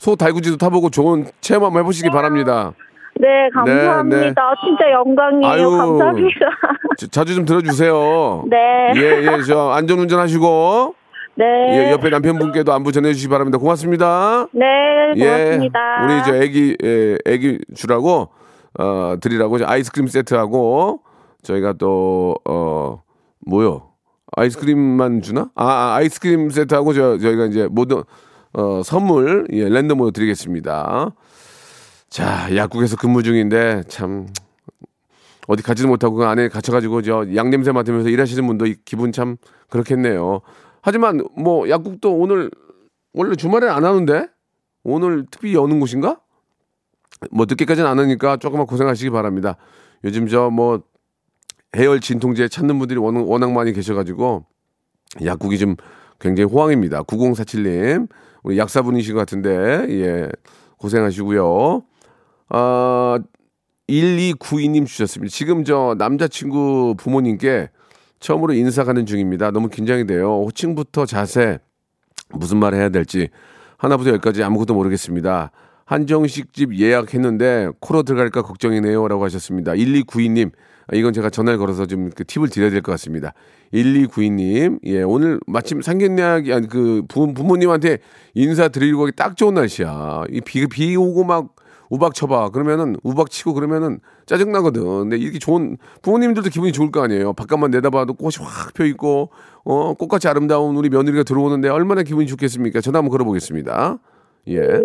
소, 0.07 0.12
소 0.12 0.16
달구지도 0.16 0.57
타보고 0.57 0.90
좋은 0.90 1.27
체험 1.40 1.64
한번 1.64 1.83
해보시기 1.83 2.11
바랍니다. 2.11 2.73
네, 3.19 3.27
감사합니다. 3.53 4.55
진짜 4.64 4.90
영광이에요. 4.92 5.47
아유. 5.53 5.71
감사합니다. 5.77 6.38
자- 6.99 7.07
자주 7.11 7.35
좀 7.35 7.45
들어주세요. 7.45 8.45
네. 8.49 8.92
예, 8.95 9.01
예, 9.27 9.42
저 9.42 9.71
안전 9.71 9.99
운전 9.99 10.21
하시고 10.21 10.95
네. 11.35 11.45
예, 11.88 11.90
옆에 11.92 12.11
남편분께도 12.11 12.73
안부 12.73 12.92
전해주시기 12.92 13.29
바랍니다. 13.31 13.59
고맙습니다. 13.59 14.47
네, 14.53 14.64
고맙습니다. 15.19 15.79
예, 16.01 16.05
우리 16.14 16.23
저 16.25 16.37
애기 16.37 16.77
예, 16.85 17.19
애기 17.27 17.59
주라고 17.75 18.29
어 18.79 19.16
드리라고 19.21 19.59
아이스크림 19.64 20.07
세트하고 20.07 21.01
저희가 21.42 21.73
또 21.73 22.37
어 22.45 23.01
뭐요? 23.45 23.88
아이스크림만 24.37 25.23
주나? 25.23 25.51
아, 25.57 25.64
아, 25.64 25.95
아이스크림 25.97 26.51
세트하고 26.51 26.92
저 26.92 27.19
저희가 27.19 27.47
이제 27.47 27.66
모든 27.71 28.03
어 28.57 28.83
선물 28.83 29.47
예, 29.53 29.69
랜덤으로 29.69 30.12
드리겠습니다. 30.12 31.12
자, 32.09 32.57
약국에서 32.57 32.97
근무 32.97 33.23
중인데 33.23 33.83
참 33.88 34.29
어디 35.47 35.62
가지도 35.62 35.88
못하고 35.88 36.16
그 36.16 36.25
안에 36.25 36.49
갇혀가지고 36.49 37.03
저 37.03 37.27
양냄새 37.35 37.73
맡으면서 37.73 38.09
일하시는 38.09 38.47
분도 38.47 38.64
이 38.66 38.77
기분 38.87 39.12
참 39.12 39.37
그렇겠네요. 39.69 40.40
하지만 40.81 41.23
뭐 41.37 41.69
약국도 41.69 42.16
오늘 42.16 42.51
원래 43.12 43.37
주말에 43.37 43.69
안 43.69 43.85
하는데 43.85 44.27
오늘 44.83 45.27
특히 45.31 45.55
여는 45.55 45.79
곳인가? 45.79 46.19
뭐 47.31 47.45
늦게까지는 47.47 47.88
안 47.88 47.99
하니까 47.99 48.38
조금만 48.38 48.66
고생하시기 48.66 49.11
바랍니다. 49.11 49.57
요즘 50.03 50.27
저 50.29 50.49
뭐 50.51 50.81
해열 51.77 52.01
진통제 52.01 52.49
찾는 52.49 52.79
분들이 52.79 52.99
워낙 52.99 53.53
많이 53.53 53.73
계셔가지고 53.75 54.47
약국이 55.25 55.59
좀 55.59 55.77
굉장히 56.19 56.51
호황입니다. 56.51 57.03
9047님 57.03 58.09
우리 58.46 58.59
약사분이신 58.59 59.14
것 59.14 59.18
같은데 59.18 59.50
예 59.90 60.28
고생하시고요. 60.78 61.82
아 62.50 63.18
1292님 63.88 64.87
주셨습니다. 64.87 65.32
지금 65.32 65.64
저 65.64 65.96
남자친구 65.98 66.94
부모님께 66.96 67.70
처음으로 68.20 68.52
인사 68.54 68.85
가는 68.85 69.04
중입니다. 69.04 69.50
너무 69.50 69.68
긴장이 69.68 70.06
돼요. 70.06 70.44
호칭부터 70.44 71.06
자세, 71.06 71.59
무슨 72.30 72.59
말 72.59 72.74
해야 72.74 72.88
될지 72.88 73.30
하나부터 73.78 74.11
열까지 74.11 74.44
아무것도 74.44 74.74
모르겠습니다. 74.74 75.50
한정식 75.85 76.52
집 76.52 76.78
예약했는데 76.78 77.70
코로 77.80 78.04
들어갈까 78.04 78.42
걱정이네요. 78.42 79.09
라고 79.09 79.24
하셨습니다. 79.24 79.72
1292님, 79.72 80.52
이건 80.92 81.12
제가 81.12 81.31
전화를 81.31 81.59
걸어서 81.59 81.87
좀 81.87 82.11
그 82.14 82.25
팁을 82.25 82.49
드려야 82.49 82.70
될 82.70 82.83
것 82.83 82.92
같습니다. 82.92 83.33
1292님, 83.72 84.79
예, 84.85 85.03
오늘 85.03 85.40
마침 85.46 85.83
상견례하기, 85.83 86.53
아니, 86.53 86.68
그 86.68 87.03
부, 87.09 87.33
부모님한테 87.35 87.99
인사 88.35 88.68
드리고 88.68 89.03
하기 89.03 89.12
딱 89.16 89.37
좋은 89.37 89.55
날씨야. 89.55 90.25
이 90.31 90.40
비, 90.40 90.66
비 90.68 90.96
오고 90.96 91.25
막 91.25 91.55
우박 91.90 92.14
쳐봐. 92.14 92.51
그러면은 92.51 92.96
우박 93.05 93.31
치고 93.31 93.55
그러면은 93.55 94.01
짜증 94.27 94.51
나거든. 94.53 94.83
근데 94.83 95.16
이렇게 95.16 95.38
좋은 95.38 95.77
부모님들도 96.03 96.51
기분이 96.51 96.72
좋을 96.72 96.90
거 96.90 97.03
아니에요. 97.03 97.33
바깥만 97.35 97.70
내다봐도 97.70 98.14
꽃이 98.14 98.35
확 98.40 98.75
펴 98.75 98.85
있고 98.87 99.31
어 99.64 99.94
꽃같이 99.94 100.27
아름다운 100.29 100.77
우리 100.77 100.88
며느리가 100.88 101.22
들어오는데 101.22 101.68
얼마나 101.68 102.03
기분이 102.03 102.27
좋겠습니까? 102.27 102.81
전화 102.81 102.99
한번 102.99 103.11
걸어보겠습니다. 103.12 103.99
예. 104.49 104.81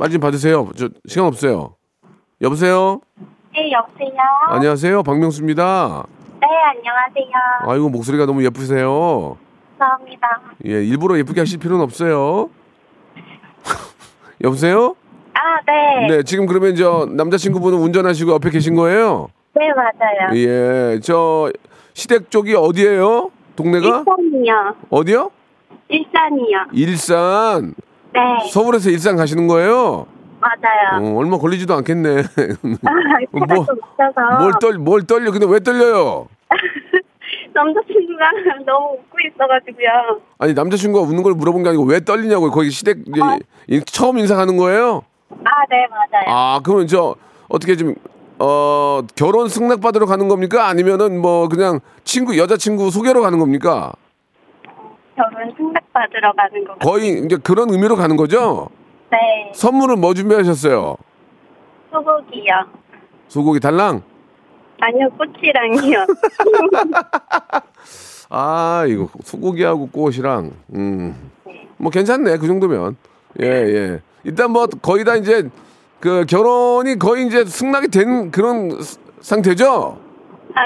빨리 0.00 0.12
좀 0.12 0.20
받으세요. 0.22 0.66
저 0.78 0.88
시간 1.06 1.26
없어요. 1.26 1.74
여보세요. 2.40 3.02
네, 3.52 3.70
여보세요? 3.70 4.18
안녕하세요. 4.48 5.02
박명수입니다. 5.02 6.06
네, 6.40 6.46
안녕하세요. 6.74 7.70
아이고 7.70 7.90
목소리가 7.90 8.24
너무 8.24 8.42
예쁘세요. 8.42 9.36
감사합니다. 9.78 10.40
예, 10.64 10.82
일부러 10.82 11.18
예쁘게 11.18 11.42
하실 11.42 11.58
필요는 11.58 11.84
없어요. 11.84 12.48
여보세요? 14.42 14.96
아, 15.34 15.60
네. 15.66 16.06
네, 16.08 16.22
지금 16.22 16.46
그러면 16.46 16.76
저 16.76 17.06
남자친구분은 17.10 17.78
운전하시고 17.78 18.32
옆에 18.32 18.48
계신 18.48 18.74
거예요? 18.76 19.28
네, 19.54 19.66
네, 19.66 19.72
맞아요. 19.74 20.34
예, 20.34 20.98
저 21.00 21.52
시댁 21.92 22.30
쪽이 22.30 22.54
어디예요? 22.54 23.30
동네가 23.54 23.86
일산이요. 23.86 24.74
어디요? 24.88 25.30
일산이요. 25.88 26.58
일산. 26.72 27.74
네, 28.12 28.20
서울에서 28.50 28.90
일산 28.90 29.16
가시는 29.16 29.46
거예요? 29.46 30.06
맞아요. 30.40 31.04
어, 31.04 31.18
얼마 31.18 31.36
걸리지도 31.38 31.74
않겠네. 31.74 32.20
아, 32.20 32.22
뭐, 33.30 33.46
있어서 33.46 34.38
뭘 34.38 34.52
떨, 34.60 34.78
뭘 34.78 35.02
떨려? 35.06 35.30
근데 35.30 35.46
왜 35.46 35.60
떨려요? 35.60 36.26
남자친구가 37.52 38.30
너무 38.66 38.94
웃고 38.94 39.16
있어가지고요. 39.32 40.20
아니 40.38 40.54
남자친구가 40.54 41.06
웃는 41.06 41.22
걸 41.22 41.34
물어본 41.34 41.62
게 41.62 41.68
아니고 41.70 41.84
왜 41.84 42.00
떨리냐고요? 42.04 42.50
거기 42.50 42.70
시댁 42.70 43.04
이제 43.08 43.20
이- 43.68 43.80
처음 43.84 44.18
인사하는 44.18 44.56
거예요? 44.56 45.02
아, 45.30 45.50
네, 45.68 45.86
맞아요. 45.90 46.24
아 46.26 46.60
그러면 46.62 46.86
저 46.86 47.14
어떻게 47.48 47.76
좀 47.76 47.94
어, 48.38 49.02
결혼 49.16 49.48
승낙 49.48 49.80
받으러 49.80 50.06
가는 50.06 50.26
겁니까? 50.28 50.66
아니면은 50.68 51.20
뭐 51.20 51.48
그냥 51.48 51.80
친구 52.04 52.38
여자친구 52.38 52.90
소개로 52.90 53.20
가는 53.20 53.38
겁니까? 53.38 53.92
결혼 55.30 55.54
승낙 55.56 55.82
받으러 55.92 56.32
가는 56.32 56.64
거. 56.64 56.74
거의 56.76 57.20
이제 57.24 57.36
그런 57.36 57.70
의미로 57.70 57.96
가는 57.96 58.16
거죠? 58.16 58.68
네, 59.10 59.18
선물은 59.54 60.00
뭐 60.00 60.14
준비하셨어요? 60.14 60.96
소고기요. 61.90 62.54
소고기 63.28 63.60
달랑? 63.60 64.02
아니요, 64.80 65.08
꼬치랑이요. 65.18 66.06
아 68.30 68.84
이거 68.88 69.08
소고기하고 69.24 69.88
꽃이랑 69.88 70.52
음 70.74 71.30
뭐 71.82 71.90
괜찮네 71.90 72.36
그 72.36 72.46
정도면 72.46 72.94
예 73.40 73.46
예. 73.46 74.00
일단 74.22 74.50
뭐 74.50 74.66
거의 74.66 75.02
다 75.02 75.16
이제 75.16 75.48
그 75.98 76.26
결혼이 76.28 76.98
거의 76.98 77.26
이제 77.26 77.42
승낙이 77.46 77.88
된 77.88 78.30
그런 78.30 78.82
스- 78.82 78.98
상태죠? 79.22 79.98
아, 80.54 80.60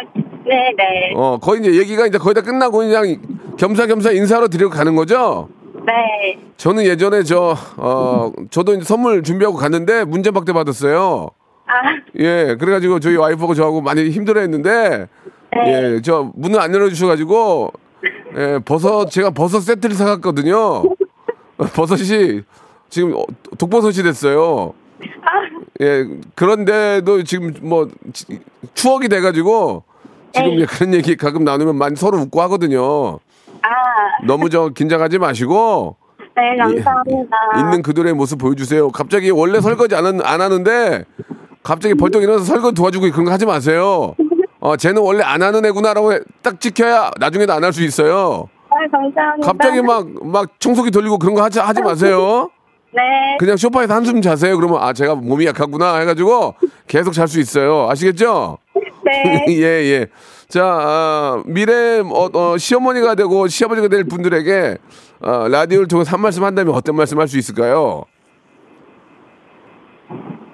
네, 0.46 0.72
네. 0.76 1.12
어 1.16 1.38
거의 1.40 1.60
이제 1.60 1.74
얘기가 1.78 2.06
이제 2.06 2.18
거의 2.18 2.34
다 2.34 2.42
끝나고 2.42 2.78
그냥 2.78 3.16
겸사겸사 3.56 4.12
인사로 4.12 4.48
드리고 4.48 4.70
가는 4.70 4.94
거죠? 4.96 5.48
네. 5.86 6.38
저는 6.56 6.84
예전에 6.84 7.22
저 7.22 7.56
어 7.76 8.32
저도 8.50 8.74
이제 8.74 8.84
선물 8.84 9.22
준비하고 9.22 9.56
갔는데 9.56 10.04
문제박대 10.04 10.52
받았어요. 10.52 11.30
아, 11.66 11.72
예, 12.18 12.56
그래가지고 12.60 13.00
저희 13.00 13.16
와이프하고 13.16 13.54
저하고 13.54 13.80
많이 13.80 14.10
힘들어 14.10 14.40
했는데 14.40 15.08
네. 15.52 15.94
예, 15.96 16.00
저 16.02 16.30
문을 16.34 16.60
안 16.60 16.74
열어주셔가지고 16.74 17.72
예, 18.36 18.58
버섯 18.64 19.10
제가 19.10 19.30
버섯 19.30 19.60
세트를 19.60 19.94
사갔거든요. 19.96 20.82
버섯이 21.74 22.42
지금 22.90 23.14
어, 23.16 23.24
독버섯이 23.58 24.02
됐어요. 24.02 24.74
예, 25.80 26.06
그런데도 26.34 27.22
지금 27.24 27.52
뭐 27.62 27.88
지- 28.12 28.40
추억이 28.74 29.08
돼가지고 29.08 29.82
지금 30.34 30.50
네. 30.50 30.56
이제 30.56 30.66
그런 30.66 30.94
얘기 30.94 31.16
가끔 31.16 31.44
나누면 31.44 31.76
많이 31.76 31.96
서로 31.96 32.18
웃고 32.18 32.42
하거든요. 32.42 33.18
아, 33.62 33.68
너무 34.26 34.50
저 34.50 34.68
긴장하지 34.70 35.18
마시고 35.18 35.96
네, 36.36 36.56
감사합니다. 36.58 37.36
예, 37.56 37.60
있는 37.60 37.82
그들의 37.82 38.12
모습 38.14 38.38
보여주세요. 38.38 38.90
갑자기 38.90 39.30
원래 39.30 39.60
설거지 39.60 39.94
안, 39.94 40.04
하- 40.06 40.32
안 40.32 40.40
하는데 40.40 41.04
갑자기 41.62 41.94
벌떡 41.94 42.22
일어나서 42.22 42.44
설거지 42.44 42.74
도와주고 42.74 43.10
그런 43.12 43.24
거 43.26 43.32
하지 43.32 43.46
마세요. 43.46 44.14
어, 44.60 44.76
쟤는 44.76 45.00
원래 45.02 45.22
안 45.22 45.42
하는 45.42 45.64
애구나라고 45.64 46.12
딱 46.42 46.60
지켜야 46.60 47.10
나중에도 47.20 47.52
안 47.52 47.62
할 47.64 47.72
수 47.72 47.82
있어요. 47.82 48.48
아, 48.70 48.74
감사합니다. 48.90 49.46
갑자기 49.46 49.80
막, 49.82 50.06
막 50.26 50.48
청소기 50.58 50.90
돌리고 50.90 51.18
그런 51.18 51.34
거 51.34 51.42
하지, 51.44 51.60
하지 51.60 51.80
마세요. 51.80 52.50
네. 52.92 53.02
그냥 53.38 53.56
소파에서 53.56 53.94
한숨 53.94 54.20
자세요. 54.20 54.56
그러면 54.56 54.82
아, 54.82 54.92
제가 54.92 55.14
몸이 55.14 55.46
약하구나 55.46 55.96
해가지고 55.98 56.54
계속 56.86 57.12
잘 57.12 57.28
수 57.28 57.38
있어요. 57.40 57.88
아시겠죠? 57.90 58.58
네. 59.22 59.46
예, 59.56 59.62
예. 59.62 60.06
자, 60.48 60.64
아, 60.64 61.42
미래 61.46 62.00
어, 62.00 62.30
어, 62.32 62.58
시어머니가 62.58 63.14
되고 63.14 63.46
시아버지가 63.48 63.88
될 63.88 64.04
분들에게 64.04 64.78
어, 65.20 65.48
라디오를 65.48 65.88
통해서 65.88 66.12
한 66.12 66.20
말씀 66.20 66.44
한다면 66.44 66.74
어떤 66.74 66.96
말씀 66.96 67.18
할 67.18 67.26
수 67.28 67.38
있을까요? 67.38 68.04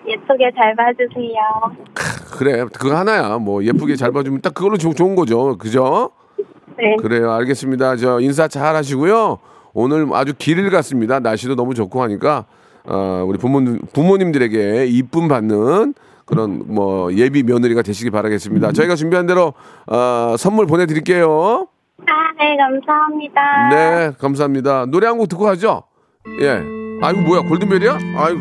예쁘게 0.06 0.50
잘 0.56 0.74
봐주세요. 0.74 1.86
그래, 2.38 2.64
그거 2.72 2.96
하나야. 2.96 3.38
뭐 3.38 3.62
예쁘게 3.64 3.96
잘 3.96 4.12
봐주면 4.12 4.40
딱 4.40 4.54
그걸로 4.54 4.76
좋, 4.76 4.94
좋은 4.94 5.14
거죠. 5.14 5.56
그죠? 5.58 6.10
네. 6.78 6.96
그래요. 6.96 7.30
알겠습니다. 7.32 7.96
저 7.96 8.20
인사 8.20 8.48
잘 8.48 8.74
하시고요. 8.74 9.38
오늘 9.72 10.08
아주 10.12 10.32
길을 10.36 10.70
갔습니다. 10.70 11.20
날씨도 11.20 11.54
너무 11.54 11.74
좋고 11.74 12.02
하니까 12.02 12.46
어, 12.84 13.24
우리 13.26 13.38
부모 13.38 13.60
부모님들에게 13.92 14.86
이쁨 14.86 15.28
받는 15.28 15.94
그런 16.30 16.62
뭐 16.66 17.12
예비 17.14 17.42
며느리가 17.42 17.82
되시기 17.82 18.10
바라겠습니다. 18.10 18.72
저희가 18.72 18.94
준비한 18.94 19.26
대로 19.26 19.52
어, 19.86 20.36
선물 20.38 20.66
보내드릴게요. 20.66 21.66
아, 22.06 22.32
네, 22.38 22.56
감사합니다. 22.56 23.68
네, 23.70 24.12
감사합니다. 24.18 24.86
노래 24.86 25.06
한 25.06 25.18
곡 25.18 25.28
듣고 25.28 25.44
가죠. 25.44 25.82
예. 26.40 26.62
아이고 27.02 27.20
뭐야 27.22 27.42
골든벨이야? 27.42 27.98
아이고 28.16 28.40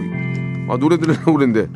아 0.69 0.77
노래 0.77 0.97
들으려고 0.97 1.33
그랬는데 1.33 1.67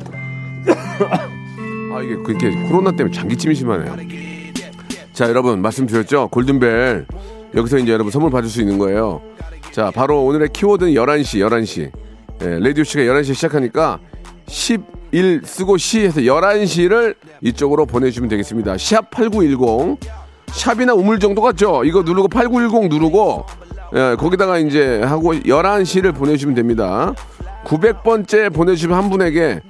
아 1.92 2.00
이게 2.02 2.16
그렇게 2.22 2.50
코로나 2.68 2.90
때문에 2.92 3.10
장기침이 3.14 3.54
심하네요. 3.54 3.96
자 5.12 5.28
여러분 5.28 5.62
말씀드렸죠 5.62 6.28
골든벨 6.28 7.06
여기서 7.54 7.78
이제 7.78 7.92
여러분 7.92 8.10
선물 8.10 8.30
받을 8.30 8.48
수 8.48 8.60
있는 8.60 8.78
거예요. 8.78 9.20
자 9.72 9.90
바로 9.94 10.24
오늘의 10.24 10.50
키워드는 10.52 10.92
11시 10.92 11.38
11시 11.46 11.90
예, 12.42 12.58
라디오 12.58 12.84
씨가 12.84 13.02
11시에 13.02 13.34
시작하니까 13.34 13.98
11 15.14 15.42
쓰고 15.44 15.76
시 15.76 16.00
해서 16.00 16.20
11시를 16.20 17.14
이쪽으로 17.40 17.86
보내주시면 17.86 18.28
되겠습니다. 18.28 18.76
샵 18.78 19.10
8910 19.10 19.98
샵이나 20.48 20.92
우물 20.94 21.20
정도 21.20 21.40
같죠? 21.40 21.84
이거 21.84 22.02
누르고 22.02 22.28
8910 22.28 22.88
누르고 22.88 23.46
예, 23.94 24.16
거기다가 24.18 24.58
이제 24.58 25.00
하고 25.02 25.34
11시를 25.34 26.14
보내주시면 26.14 26.56
됩니다. 26.56 27.14
900번째 27.64 28.52
보내주시면 28.52 28.96
한 28.96 29.08
분에게 29.08 29.60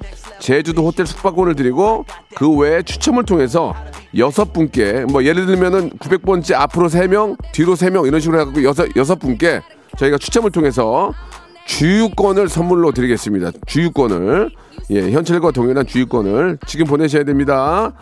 제주도 0.40 0.84
호텔 0.86 1.06
숙박권을 1.06 1.54
드리고 1.54 2.06
그 2.34 2.50
외에 2.50 2.82
추첨을 2.82 3.24
통해서 3.24 3.74
여섯 4.16 4.52
분께 4.52 5.04
뭐 5.10 5.24
예를 5.24 5.46
들면은 5.46 5.90
900번째 5.90 6.54
앞으로 6.54 6.88
3명, 6.88 7.36
뒤로 7.52 7.74
3명 7.74 8.06
이런 8.06 8.20
식으로 8.20 8.40
해갖고 8.40 8.62
여섯, 8.64 8.88
여섯 8.96 9.18
분께 9.18 9.60
저희가 9.98 10.18
추첨을 10.18 10.50
통해서 10.50 11.12
주유권을 11.66 12.48
선물로 12.48 12.92
드리겠습니다. 12.92 13.52
주유권을. 13.66 14.50
예, 14.90 15.10
현찰과 15.10 15.50
동일한 15.50 15.86
주유권을 15.86 16.58
지금 16.66 16.86
보내셔야 16.86 17.24
됩니다. 17.24 17.92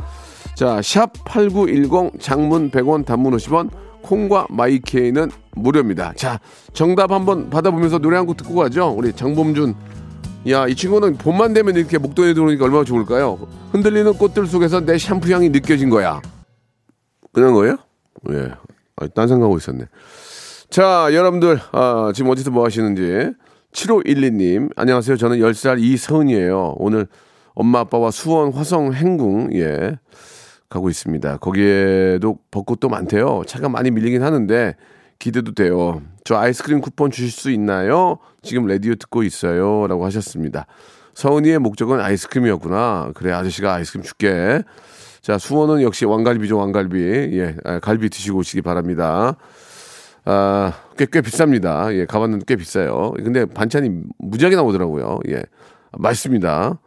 자, 0.55 0.81
샵 0.83 1.13
8910 1.25 2.21
장문 2.21 2.71
100원 2.71 3.05
단문 3.05 3.37
50원 3.37 3.71
콩과 4.03 4.49
마이케이는 4.51 5.31
무료입니다. 5.55 6.13
자, 6.17 6.41
정답 6.73 7.13
한번 7.13 7.51
받아보면서 7.51 7.99
노래 7.99 8.17
한 8.17 8.27
곡 8.27 8.37
듣고 8.37 8.55
가죠. 8.55 8.89
우리 8.97 9.13
장범준. 9.13 9.75
야, 10.49 10.67
이 10.67 10.75
친구는 10.75 11.19
봄만 11.19 11.53
되면 11.55 11.77
이렇게 11.77 11.99
목도에 11.99 12.35
들어오니까 12.35 12.65
얼마나 12.65 12.83
좋을까요? 12.85 13.39
흔들리는 13.71 14.13
꽃들 14.15 14.47
속에서 14.47 14.81
내 14.81 14.99
샴푸 14.99 15.33
향이 15.33 15.51
느껴진 15.51 15.89
거야. 15.89 16.21
그런 17.33 17.55
거예요? 17.55 17.77
예. 18.31 18.51
아, 18.97 19.07
딴 19.15 19.29
생각하고 19.29 19.57
있었네. 19.57 19.85
자, 20.69 21.09
여러분들, 21.13 21.61
아, 21.71 22.11
지금 22.15 22.31
어디서 22.33 22.51
뭐 22.51 22.65
하시는지. 22.65 23.31
7512님, 23.73 24.71
안녕하세요. 24.77 25.17
저는 25.17 25.39
10살 25.39 25.81
이서은이에요. 25.81 26.75
오늘 26.77 27.07
엄마 27.55 27.81
아빠와 27.81 28.11
수원 28.11 28.53
화성 28.53 28.93
행궁, 28.95 29.51
예, 29.55 29.99
가고 30.69 30.89
있습니다. 30.89 31.39
거기에도 31.39 32.39
벚꽃도 32.51 32.89
많대요. 32.89 33.43
차가 33.47 33.69
많이 33.69 33.91
밀리긴 33.91 34.23
하는데 34.23 34.77
기대도 35.19 35.53
돼요. 35.53 36.03
저 36.25 36.37
아이스크림 36.37 36.81
쿠폰 36.81 37.11
주실 37.11 37.31
수 37.31 37.51
있나요? 37.51 38.19
지금 38.43 38.67
라디오 38.67 38.95
듣고 38.95 39.23
있어요. 39.23 39.87
라고 39.87 40.05
하셨습니다. 40.07 40.67
서은이의 41.15 41.59
목적은 41.59 42.01
아이스크림이었구나. 42.01 43.13
그래, 43.15 43.33
아저씨가 43.33 43.75
아이스크림 43.75 44.03
줄게. 44.03 44.63
자, 45.21 45.39
수원은 45.39 45.83
역시 45.83 46.05
왕갈비죠, 46.05 46.59
왕갈비. 46.59 46.99
예, 47.39 47.57
아, 47.65 47.79
갈비 47.79 48.09
드시고 48.09 48.39
오시기 48.39 48.63
바랍니다. 48.63 49.37
아, 50.25 50.73
꽤, 50.97 51.07
꽤 51.11 51.21
비쌉니다. 51.21 51.95
예, 51.95 52.07
가봤는데 52.07 52.45
꽤 52.47 52.57
비싸요. 52.57 53.13
근데 53.17 53.45
반찬이 53.45 53.91
무지하게 54.19 54.57
나오더라고요. 54.57 55.19
예, 55.29 55.43
맛있습니다. 55.99 56.79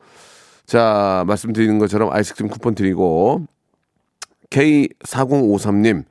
자, 0.65 1.23
말씀드리는 1.27 1.77
것처럼 1.79 2.11
아이스크림 2.11 2.49
쿠폰 2.49 2.75
드리고, 2.75 3.45
K4053님, 4.49 6.05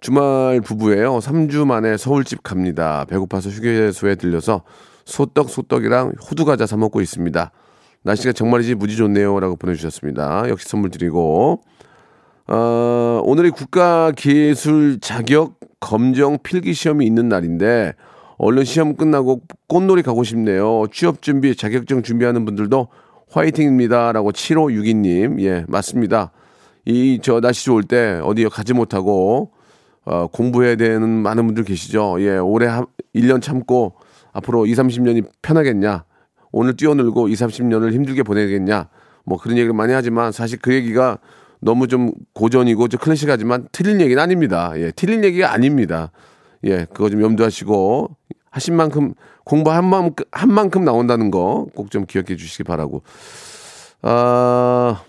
주말 0.00 0.60
부부예요. 0.60 1.18
3주 1.18 1.66
만에 1.66 1.96
서울집 1.96 2.42
갑니다. 2.42 3.04
배고파서 3.08 3.50
휴게소에 3.50 4.16
들려서 4.16 4.62
소떡 5.04 5.48
소떡이랑 5.50 6.14
호두과자 6.28 6.66
사 6.66 6.76
먹고 6.76 7.00
있습니다. 7.00 7.50
날씨가 8.02 8.32
정말이지 8.32 8.74
무지 8.74 8.96
좋네요 8.96 9.38
라고 9.38 9.56
보내주셨습니다. 9.56 10.48
역시 10.48 10.68
선물 10.68 10.90
드리고 10.90 11.62
어, 12.48 13.22
오늘이 13.24 13.50
국가 13.50 14.12
기술 14.16 14.98
자격 15.00 15.54
검정 15.80 16.38
필기 16.42 16.74
시험이 16.74 17.06
있는 17.06 17.28
날인데 17.28 17.94
얼른 18.38 18.64
시험 18.64 18.96
끝나고 18.96 19.42
꽃놀이 19.68 20.02
가고 20.02 20.24
싶네요. 20.24 20.84
취업 20.92 21.22
준비, 21.22 21.54
자격증 21.54 22.02
준비하는 22.02 22.44
분들도 22.44 22.88
화이팅입니다라고 23.30 24.32
7562님 24.32 25.40
예 25.40 25.64
맞습니다. 25.68 26.32
이 26.84 27.20
저 27.22 27.40
날씨 27.40 27.64
좋을 27.64 27.84
때 27.84 28.20
어디 28.24 28.44
가지 28.48 28.72
못하고 28.74 29.52
어, 30.04 30.26
공부해야 30.26 30.74
되는 30.76 31.08
많은 31.08 31.46
분들 31.46 31.62
계시죠. 31.64 32.16
예, 32.20 32.36
올해 32.38 32.66
한 32.66 32.86
1년 33.14 33.40
참고 33.40 33.94
앞으로 34.32 34.66
2, 34.66 34.72
30년이 34.74 35.24
편하겠냐? 35.42 36.04
오늘 36.50 36.76
뛰어놀고 36.76 37.28
2, 37.28 37.34
30년을 37.34 37.92
힘들게 37.92 38.24
보내겠냐? 38.24 38.88
뭐 39.24 39.38
그런 39.38 39.56
얘기를 39.56 39.72
많이 39.72 39.92
하지만 39.92 40.32
사실 40.32 40.58
그 40.60 40.74
얘기가 40.74 41.18
너무 41.62 41.86
좀 41.86 42.12
고전이고 42.34 42.88
좀 42.88 43.00
클래식하지만 43.00 43.68
틀린 43.72 44.00
얘기는 44.00 44.20
아닙니다. 44.20 44.72
예, 44.76 44.90
틀린 44.90 45.22
얘기가 45.24 45.52
아닙니다. 45.52 46.10
예, 46.64 46.86
그거 46.92 47.08
좀 47.08 47.22
염두하시고 47.22 48.10
하신 48.50 48.74
만큼 48.76 49.14
공부한 49.44 49.84
만큼 49.84 50.26
한 50.32 50.52
만큼 50.52 50.84
나온다는 50.84 51.30
거 51.30 51.66
꼭 51.74 51.88
좀 51.90 52.04
기억해 52.04 52.36
주시기 52.36 52.64
바라고. 52.64 53.02
아, 54.02 55.02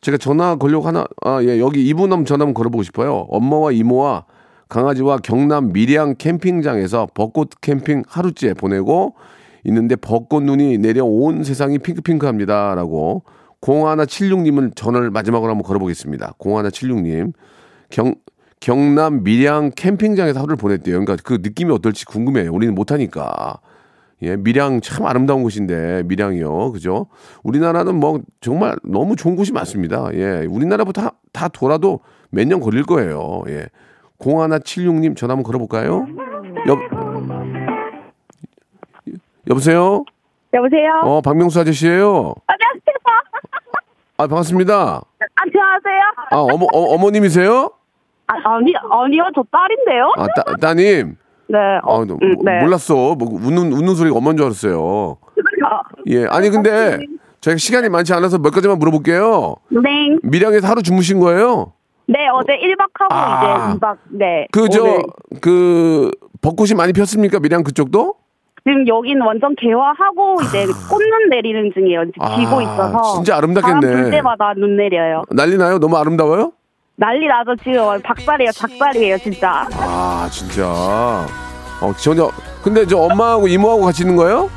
제가 0.00 0.16
전화 0.18 0.56
걸려고 0.56 0.86
하나, 0.86 1.04
아, 1.24 1.40
예, 1.42 1.58
여기 1.58 1.84
이분 1.86 2.12
한번 2.12 2.24
전화 2.24 2.44
한번 2.44 2.54
걸어보고 2.54 2.82
싶어요. 2.84 3.26
엄마와 3.30 3.72
이모와 3.72 4.24
강아지와 4.68 5.18
경남 5.18 5.72
밀양 5.72 6.14
캠핑장에서 6.18 7.08
벚꽃 7.14 7.50
캠핑 7.60 8.04
하루째 8.06 8.54
보내고 8.54 9.14
있는데 9.64 9.96
벚꽃 9.96 10.44
눈이 10.44 10.78
내려 10.78 11.04
온 11.04 11.42
세상이 11.42 11.78
핑크핑크합니다. 11.78 12.74
라고 12.74 13.22
0176님을 13.60 14.74
전화를 14.76 15.10
마지막으로 15.10 15.50
한번 15.50 15.62
걸어보겠습니다. 15.64 16.34
0176님. 16.38 17.32
경, 17.90 18.14
경남 18.60 19.22
밀양 19.24 19.72
캠핑장에서 19.76 20.38
하루를 20.40 20.56
보냈대요. 20.56 21.00
그러니까 21.00 21.16
그 21.24 21.38
느낌이 21.42 21.72
어떨지 21.72 22.04
궁금해요. 22.06 22.52
우리는 22.52 22.74
못하니까. 22.74 23.58
예, 24.22 24.36
밀양 24.36 24.80
참 24.80 25.06
아름다운 25.06 25.44
곳인데, 25.44 26.02
밀양이요. 26.06 26.72
그죠? 26.72 27.06
우리나라는 27.44 27.94
뭐 27.94 28.20
정말 28.40 28.76
너무 28.82 29.14
좋은 29.14 29.36
곳이 29.36 29.52
많습니다. 29.52 30.08
예, 30.14 30.44
우리나라부터 30.48 31.02
다, 31.02 31.10
다 31.32 31.46
돌아도 31.48 32.00
몇 32.30 32.44
년 32.46 32.58
걸릴 32.60 32.82
거예요. 32.82 33.42
예. 33.48 33.66
0176님 34.18 35.16
전화 35.16 35.32
한번 35.34 35.44
걸어볼까요? 35.44 36.06
여, 36.68 36.76
여보세요? 39.48 40.04
여보세요? 40.52 40.90
어, 41.04 41.20
박명수 41.20 41.60
아저씨예요 41.60 42.34
안녕하세요. 42.46 42.97
아, 44.20 44.26
반갑습니다. 44.26 45.00
안녕하세요. 45.36 46.02
아, 46.32 46.36
어머, 46.38 46.66
어, 46.72 46.94
어머님이세요? 46.94 47.70
아, 48.26 48.32
아니, 48.34 48.74
아니요. 48.90 49.22
저 49.32 49.44
딸인데요? 49.48 50.12
아, 50.16 50.26
따, 50.34 50.56
따님. 50.60 51.16
네. 51.46 51.56
어, 51.84 52.02
아, 52.02 52.04
너, 52.04 52.14
음, 52.20 52.34
네. 52.44 52.58
몰랐어. 52.58 53.14
뭐, 53.14 53.28
웃는, 53.30 53.72
웃는 53.72 53.94
소리가 53.94 54.16
엄마인 54.16 54.36
줄 54.36 54.46
알았어요. 54.46 55.18
아, 55.64 55.80
예. 56.08 56.26
아니, 56.26 56.50
근데 56.50 56.98
저희가 57.40 57.58
시간이 57.58 57.88
많이 57.90 58.12
않아서 58.12 58.38
몇 58.38 58.50
가지만 58.50 58.80
물어볼게요. 58.80 59.54
네. 59.68 60.18
밀양에서 60.24 60.66
하루 60.66 60.82
주무신 60.82 61.20
거예요? 61.20 61.74
네, 62.08 62.26
어제 62.34 62.54
1박하고 62.54 63.12
아. 63.12 63.68
이제 63.70 63.78
2박, 63.78 63.96
네. 64.10 64.48
그, 64.50 64.68
저, 64.68 64.82
오늘. 64.82 65.02
그, 65.40 66.10
벚꽃이 66.42 66.70
많이 66.76 66.92
폈습니까? 66.92 67.38
밀양 67.38 67.62
그쪽도? 67.62 68.16
지금 68.68 68.86
여긴 68.86 69.22
완전 69.22 69.54
개화하고 69.58 70.42
이제 70.42 70.66
꽃눈 70.90 71.30
내리는 71.30 71.70
중이에요. 71.72 72.04
지금 72.12 72.22
아, 72.22 72.36
지고 72.36 72.60
있어서. 72.60 73.14
진짜 73.14 73.36
아름답겠네. 73.38 73.80
바람 73.80 74.02
불 74.02 74.10
때마다 74.10 74.52
눈 74.58 74.76
내려요. 74.76 75.22
난리 75.30 75.56
나요? 75.56 75.78
너무 75.78 75.96
아름다워요? 75.96 76.52
난리 76.96 77.26
나죠, 77.26 77.56
지금. 77.64 77.98
박살이에요, 78.02 78.50
작살이에요, 78.52 79.16
진짜. 79.18 79.66
아, 79.72 80.28
진짜. 80.30 80.66
어, 80.68 81.92
전혀. 81.96 82.28
근데 82.62 82.84
저 82.84 82.98
엄마하고 82.98 83.48
이모하고 83.48 83.84
같이 83.86 84.02
있는 84.02 84.16
거예요? 84.16 84.50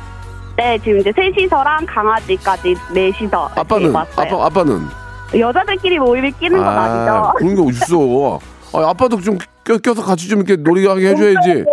네, 0.58 0.76
지금 0.80 0.98
이제 0.98 1.10
셋이서랑 1.16 1.86
강아지까지 1.86 2.74
넷이서. 2.92 3.46
이렇게 3.46 3.60
아빠는? 3.60 3.96
아빠, 3.96 4.46
아빠는? 4.46 4.80
여자들끼리 5.38 5.98
모임을 5.98 6.32
끼는 6.32 6.58
건 6.58 6.66
아니죠. 6.68 7.32
그런 7.38 7.54
게 7.54 7.62
어딨어. 7.62 8.38
아, 8.76 8.90
아빠도 8.90 9.18
좀 9.20 9.38
껴, 9.64 9.78
껴서 9.78 10.02
같이 10.02 10.28
좀 10.28 10.40
이렇게 10.40 10.56
놀이하게 10.56 11.08
해줘야지. 11.10 11.64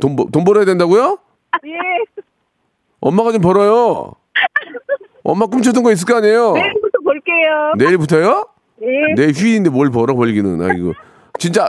돈, 0.00 0.16
벌- 0.16 0.26
돈 0.32 0.42
벌어야 0.44 0.64
된다고요? 0.64 1.18
예. 1.66 1.78
엄마가 3.00 3.32
좀 3.32 3.40
벌어요. 3.40 4.12
엄마 5.24 5.46
꿈쳤던 5.46 5.82
거 5.82 5.90
있을 5.92 6.06
거 6.06 6.16
아니에요? 6.16 6.52
내일부터 6.52 6.98
볼게요. 7.04 7.72
내일부터요? 7.76 8.46
네. 8.78 8.86
내 9.16 9.26
휴일인데 9.32 9.70
뭘 9.70 9.90
벌어 9.90 10.14
벌기는. 10.14 10.60
아이고. 10.62 10.92
진짜 11.38 11.68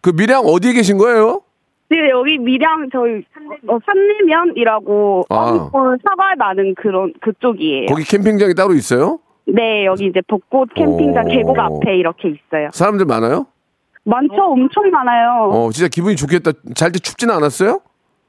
그 0.00 0.10
밀양 0.10 0.44
어디에 0.44 0.72
계신 0.72 0.98
거예요? 0.98 1.42
지금 1.90 2.08
여기 2.10 2.38
밀양 2.38 2.88
저희 2.92 3.22
어, 3.68 3.78
산내면이라고 3.84 5.26
아. 5.28 5.34
어, 5.72 5.96
사과 6.02 6.34
나는 6.36 6.74
그런 6.74 7.12
그쪽이에요. 7.20 7.86
거기 7.86 8.04
캠핑장이 8.04 8.54
따로 8.54 8.72
있어요? 8.74 9.18
네, 9.46 9.84
여기 9.84 10.06
이제 10.06 10.20
벚꽃 10.26 10.72
캠핑장 10.74 11.26
오. 11.26 11.28
계곡 11.28 11.58
앞에 11.58 11.96
이렇게 11.96 12.28
있어요. 12.30 12.70
사람들 12.72 13.04
많아요? 13.06 13.46
많죠, 14.04 14.34
엄청 14.42 14.90
많아요. 14.90 15.50
어, 15.52 15.70
진짜 15.70 15.88
기분이 15.88 16.16
좋겠다. 16.16 16.52
잘 16.74 16.90
때 16.92 16.98
춥지는 16.98 17.34
않았어요? 17.34 17.80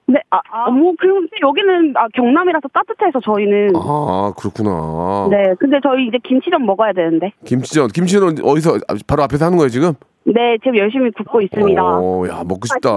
네, 0.07 0.19
아, 0.29 0.39
아, 0.51 0.69
뭐 0.69 0.93
근데 0.99 1.29
여기는 1.41 1.93
아, 1.97 2.07
경남이라서 2.13 2.67
따뜻해서 2.71 3.19
저희는. 3.21 3.73
아, 3.75 4.31
그렇구나. 4.37 5.27
네, 5.31 5.55
근데 5.59 5.79
저희 5.81 6.07
이제 6.07 6.19
김치 6.23 6.51
좀 6.51 6.65
먹어야 6.65 6.93
되는데. 6.93 7.31
김치전. 7.45 7.87
김치는 7.87 8.35
어디서 8.43 8.77
바로 9.07 9.23
앞에서 9.23 9.45
하는 9.45 9.57
거예요, 9.57 9.69
지금? 9.69 9.93
네, 10.25 10.57
지금 10.63 10.77
열심히 10.77 11.09
굽고 11.11 11.41
있습니다. 11.41 11.81
어, 11.83 12.23
야, 12.29 12.43
먹고 12.45 12.67
싶다. 12.67 12.89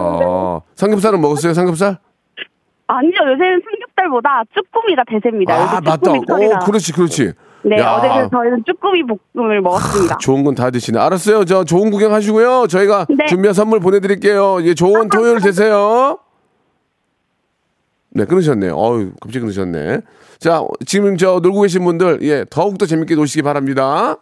삼겹살은 0.74 1.20
먹었어요, 1.20 1.54
삼겹살? 1.54 1.96
아니요, 2.88 3.12
요새는 3.32 3.60
삼겹살보다 3.64 4.42
쭈꾸미가 4.54 5.04
대세입니다. 5.08 5.54
아, 5.54 5.80
맞다. 5.80 6.12
철이라. 6.26 6.56
어, 6.56 6.58
그렇지, 6.66 6.92
그렇지. 6.92 7.32
네, 7.64 7.78
야. 7.78 7.94
어제 7.96 8.08
그래서 8.08 8.28
저희는 8.30 8.64
쭈꾸미 8.66 9.02
볶음을 9.34 9.60
먹었습니다. 9.62 10.18
좋은 10.18 10.44
건 10.44 10.54
다 10.54 10.70
드시네. 10.70 10.98
알았어요. 10.98 11.44
저 11.44 11.64
좋은 11.64 11.90
구경 11.90 12.12
하시고요. 12.12 12.66
저희가 12.68 13.06
네. 13.10 13.26
준비한 13.26 13.52
선물 13.54 13.80
보내드릴게요. 13.80 14.58
예, 14.62 14.74
좋은 14.74 15.08
토요일 15.08 15.40
되세요. 15.40 16.18
네, 18.18 18.24
끊으셨네요. 18.24 18.76
어유 18.76 19.12
갑자기 19.20 19.40
끊으셨네. 19.40 20.00
자, 20.40 20.60
지금 20.84 21.16
저 21.16 21.38
놀고 21.40 21.60
계신 21.60 21.84
분들, 21.84 22.18
예, 22.22 22.44
더욱더 22.50 22.84
재밌게 22.84 23.14
노시기 23.14 23.42
바랍니다. 23.42 24.16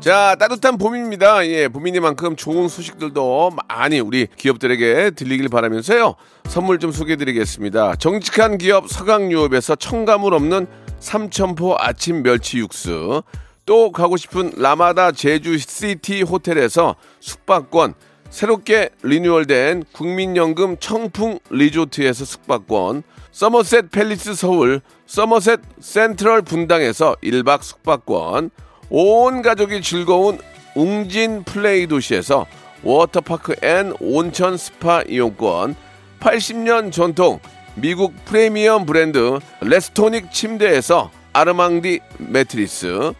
자, 0.00 0.36
따뜻한 0.38 0.76
봄입니다. 0.76 1.46
예, 1.46 1.68
봄이니만큼 1.68 2.36
좋은 2.36 2.68
소식들도 2.68 3.52
많이 3.68 4.00
우리 4.00 4.28
기업들에게 4.36 5.12
들리길 5.12 5.48
바라면서요. 5.48 6.16
선물 6.44 6.78
좀 6.78 6.92
소개해 6.92 7.16
드리겠습니다. 7.16 7.96
정직한 7.96 8.58
기업 8.58 8.90
서강유업에서 8.90 9.76
첨가물 9.76 10.34
없는 10.34 10.66
삼천포 11.00 11.76
아침 11.78 12.22
멸치 12.22 12.58
육수. 12.58 13.22
또 13.64 13.90
가고 13.92 14.18
싶은 14.18 14.52
라마다 14.58 15.10
제주 15.10 15.56
시티 15.56 16.20
호텔에서 16.20 16.96
숙박권. 17.20 17.94
새롭게 18.30 18.90
리뉴얼된 19.02 19.84
국민연금 19.92 20.76
청풍 20.78 21.38
리조트에서 21.50 22.24
숙박권. 22.24 23.02
서머셋 23.32 23.90
팰리스 23.90 24.34
서울, 24.34 24.80
서머셋 25.06 25.60
센트럴 25.80 26.42
분당에서 26.42 27.16
1박 27.22 27.62
숙박권. 27.62 28.50
온 28.88 29.42
가족이 29.42 29.82
즐거운 29.82 30.38
웅진 30.74 31.44
플레이 31.44 31.86
도시에서 31.86 32.46
워터파크 32.82 33.56
and 33.62 33.94
온천 33.98 34.56
스파 34.56 35.02
이용권 35.02 35.74
80년 36.20 36.92
전통 36.92 37.40
미국 37.74 38.14
프리미엄 38.26 38.86
브랜드 38.86 39.38
레스토닉 39.60 40.32
침대에서 40.32 41.10
아르망디 41.32 42.00
매트리스 42.18 43.12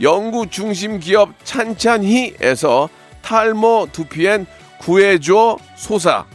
연구 0.00 0.48
중심 0.48 0.98
기업 1.00 1.34
찬찬히에서 1.44 2.88
탈모 3.30 3.90
두피엔 3.92 4.44
구해줘 4.80 5.56
소사. 5.76 6.26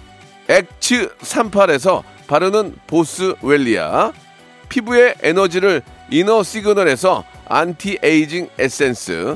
엑츠 0.47 1.13
38에서 1.17 2.03
바르는 2.25 2.77
보스 2.88 3.36
웰리아. 3.41 4.13
피부의 4.69 5.15
에너지를 5.21 5.81
이너 6.10 6.41
시그널에서 6.41 7.25
안티에이징 7.49 8.47
에센스. 8.58 9.36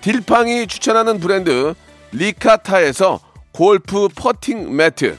딜팡이 0.00 0.66
추천하는 0.66 1.20
브랜드 1.20 1.74
리카타에서 2.10 3.20
골프 3.52 4.08
퍼팅 4.08 4.74
매트. 4.74 5.16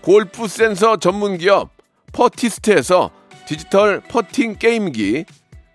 골프 0.00 0.48
센서 0.48 0.96
전문 0.96 1.36
기업 1.36 1.68
퍼티스트에서 2.12 3.10
디지털 3.46 4.00
퍼팅 4.00 4.56
게임기. 4.58 5.26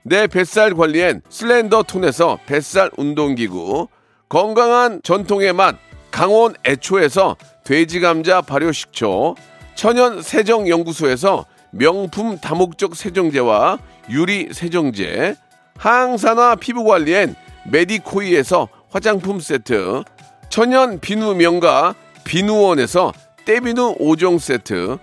내 0.06 0.26
뱃살 0.26 0.74
관리엔 0.74 1.22
슬렌더 1.30 1.84
톤에서 1.84 2.40
뱃살 2.48 2.90
운동기구 2.98 3.90
건강한 4.32 5.02
전통의 5.04 5.52
맛 5.52 5.76
강원 6.10 6.54
애초에서 6.66 7.36
돼지 7.66 8.00
감자 8.00 8.40
발효식초 8.40 9.36
천연 9.76 10.22
세정 10.22 10.70
연구소에서 10.70 11.46
명품 11.72 12.38
다목적 12.40 12.96
세정제와 12.96 13.78
유리 14.10 14.48
세정제 14.54 15.36
항산화 15.78 16.56
피부 16.56 16.86
관리엔 16.86 17.36
메디코이에서 17.70 18.70
화장품 18.90 19.42
세트 19.42 20.06
천연 20.48 21.02
비누 21.02 21.36
명가 21.36 21.94
비누원에서 22.24 23.12
때비누 23.44 23.98
5종 23.98 24.40
세트 24.40 24.98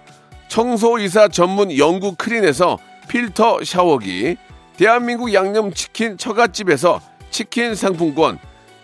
청소이사 0.49 1.29
전문 1.29 1.77
영구 1.77 2.15
크린에서 2.17 2.79
필터 3.09 3.63
샤워기 3.63 4.39
대한민국 4.79 5.35
양념치킨 5.35 6.17
처갓집에서 6.17 7.03
치킨 7.31 7.75
상품권, 7.75 8.39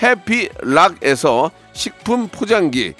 해피락에서 0.00 1.50
식품 1.72 2.28
포장기, 2.28 2.94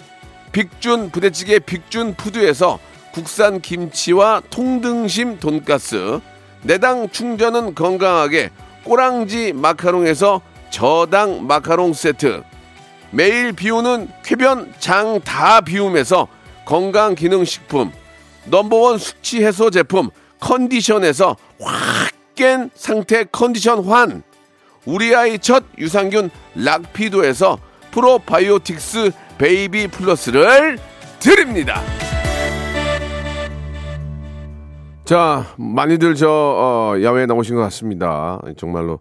빅준 0.53 1.11
부대찌개 1.11 1.59
빅준 1.59 2.15
푸드에서 2.15 2.79
국산 3.13 3.61
김치와 3.61 4.43
통등심 4.51 5.39
돈가스, 5.39 6.21
내당 6.63 7.09
충전은 7.11 7.75
건강하게 7.75 8.51
꼬랑지 8.85 9.53
마카롱에서 9.53 10.41
저당 10.71 11.47
마카롱 11.47 11.93
세트, 11.93 12.43
매일 13.11 13.53
비우는 13.53 14.09
쾌변 14.25 14.73
장 14.79 15.21
다 15.21 15.61
비움에서 15.61 16.29
건강 16.65 17.15
기능 17.15 17.45
식품, 17.45 17.93
number 18.47 18.81
one 18.81 18.99
숙취 18.99 19.45
해소 19.45 19.71
제품 19.71 20.11
컨디션에서 20.41 21.37
확 21.61 22.19
깬 22.39 22.71
상태 22.77 23.25
컨디션 23.25 23.85
환, 23.85 24.23
우리 24.89 25.15
아이 25.15 25.39
첫 25.39 25.65
유산균 25.77 26.31
락피도에서 26.55 27.59
프로바이오틱스 27.91 29.11
베이비 29.37 29.89
플러스를 29.89 30.79
드립니다. 31.21 31.83
자, 35.05 35.45
많이들 35.59 36.15
저 36.15 36.31
어, 36.31 37.03
야외에 37.03 37.27
나오신 37.27 37.57
것 37.57 37.61
같습니다. 37.65 38.41
정말로 38.57 39.01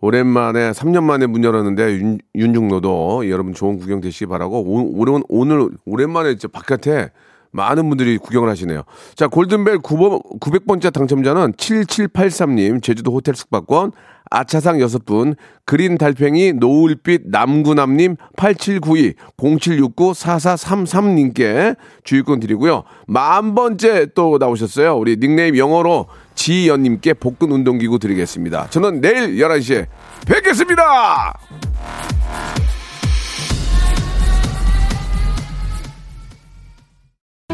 오랜만에 0.00 0.72
3년 0.72 1.04
만에 1.04 1.26
문 1.26 1.44
열었는데 1.44 1.92
윤, 1.98 2.18
윤중로도 2.34 3.30
여러분 3.30 3.54
좋은 3.54 3.78
구경 3.78 4.00
되시기 4.00 4.26
바라고 4.26 4.58
오, 4.60 4.90
오늘 5.00 5.22
오늘 5.28 5.68
오랜만에 5.84 6.32
이제 6.32 6.48
바깥에 6.48 7.10
많은 7.52 7.88
분들이 7.88 8.18
구경을 8.18 8.48
하시네요. 8.48 8.82
자, 9.14 9.28
골든벨 9.28 9.78
9번, 9.78 10.40
900번째 10.40 10.92
당첨자는 10.92 11.52
7783님, 11.52 12.82
제주도 12.82 13.12
호텔 13.12 13.34
숙박권, 13.34 13.92
아차상 14.32 14.78
6분, 14.78 15.36
그린 15.64 15.98
달팽이, 15.98 16.54
노을빛 16.54 17.28
남구남님, 17.28 18.16
8792, 18.36 19.14
0769, 19.36 20.12
4433님께 20.12 21.76
주유권 22.04 22.40
드리고요. 22.40 22.84
만 23.06 23.54
번째 23.54 24.06
또 24.14 24.38
나오셨어요. 24.38 24.96
우리 24.96 25.16
닉네임 25.16 25.56
영어로 25.56 26.06
지연님께 26.34 27.14
복근 27.14 27.52
운동기구 27.52 27.98
드리겠습니다. 27.98 28.68
저는 28.70 29.00
내일 29.00 29.36
11시에 29.36 29.86
뵙겠습니다! 30.26 31.38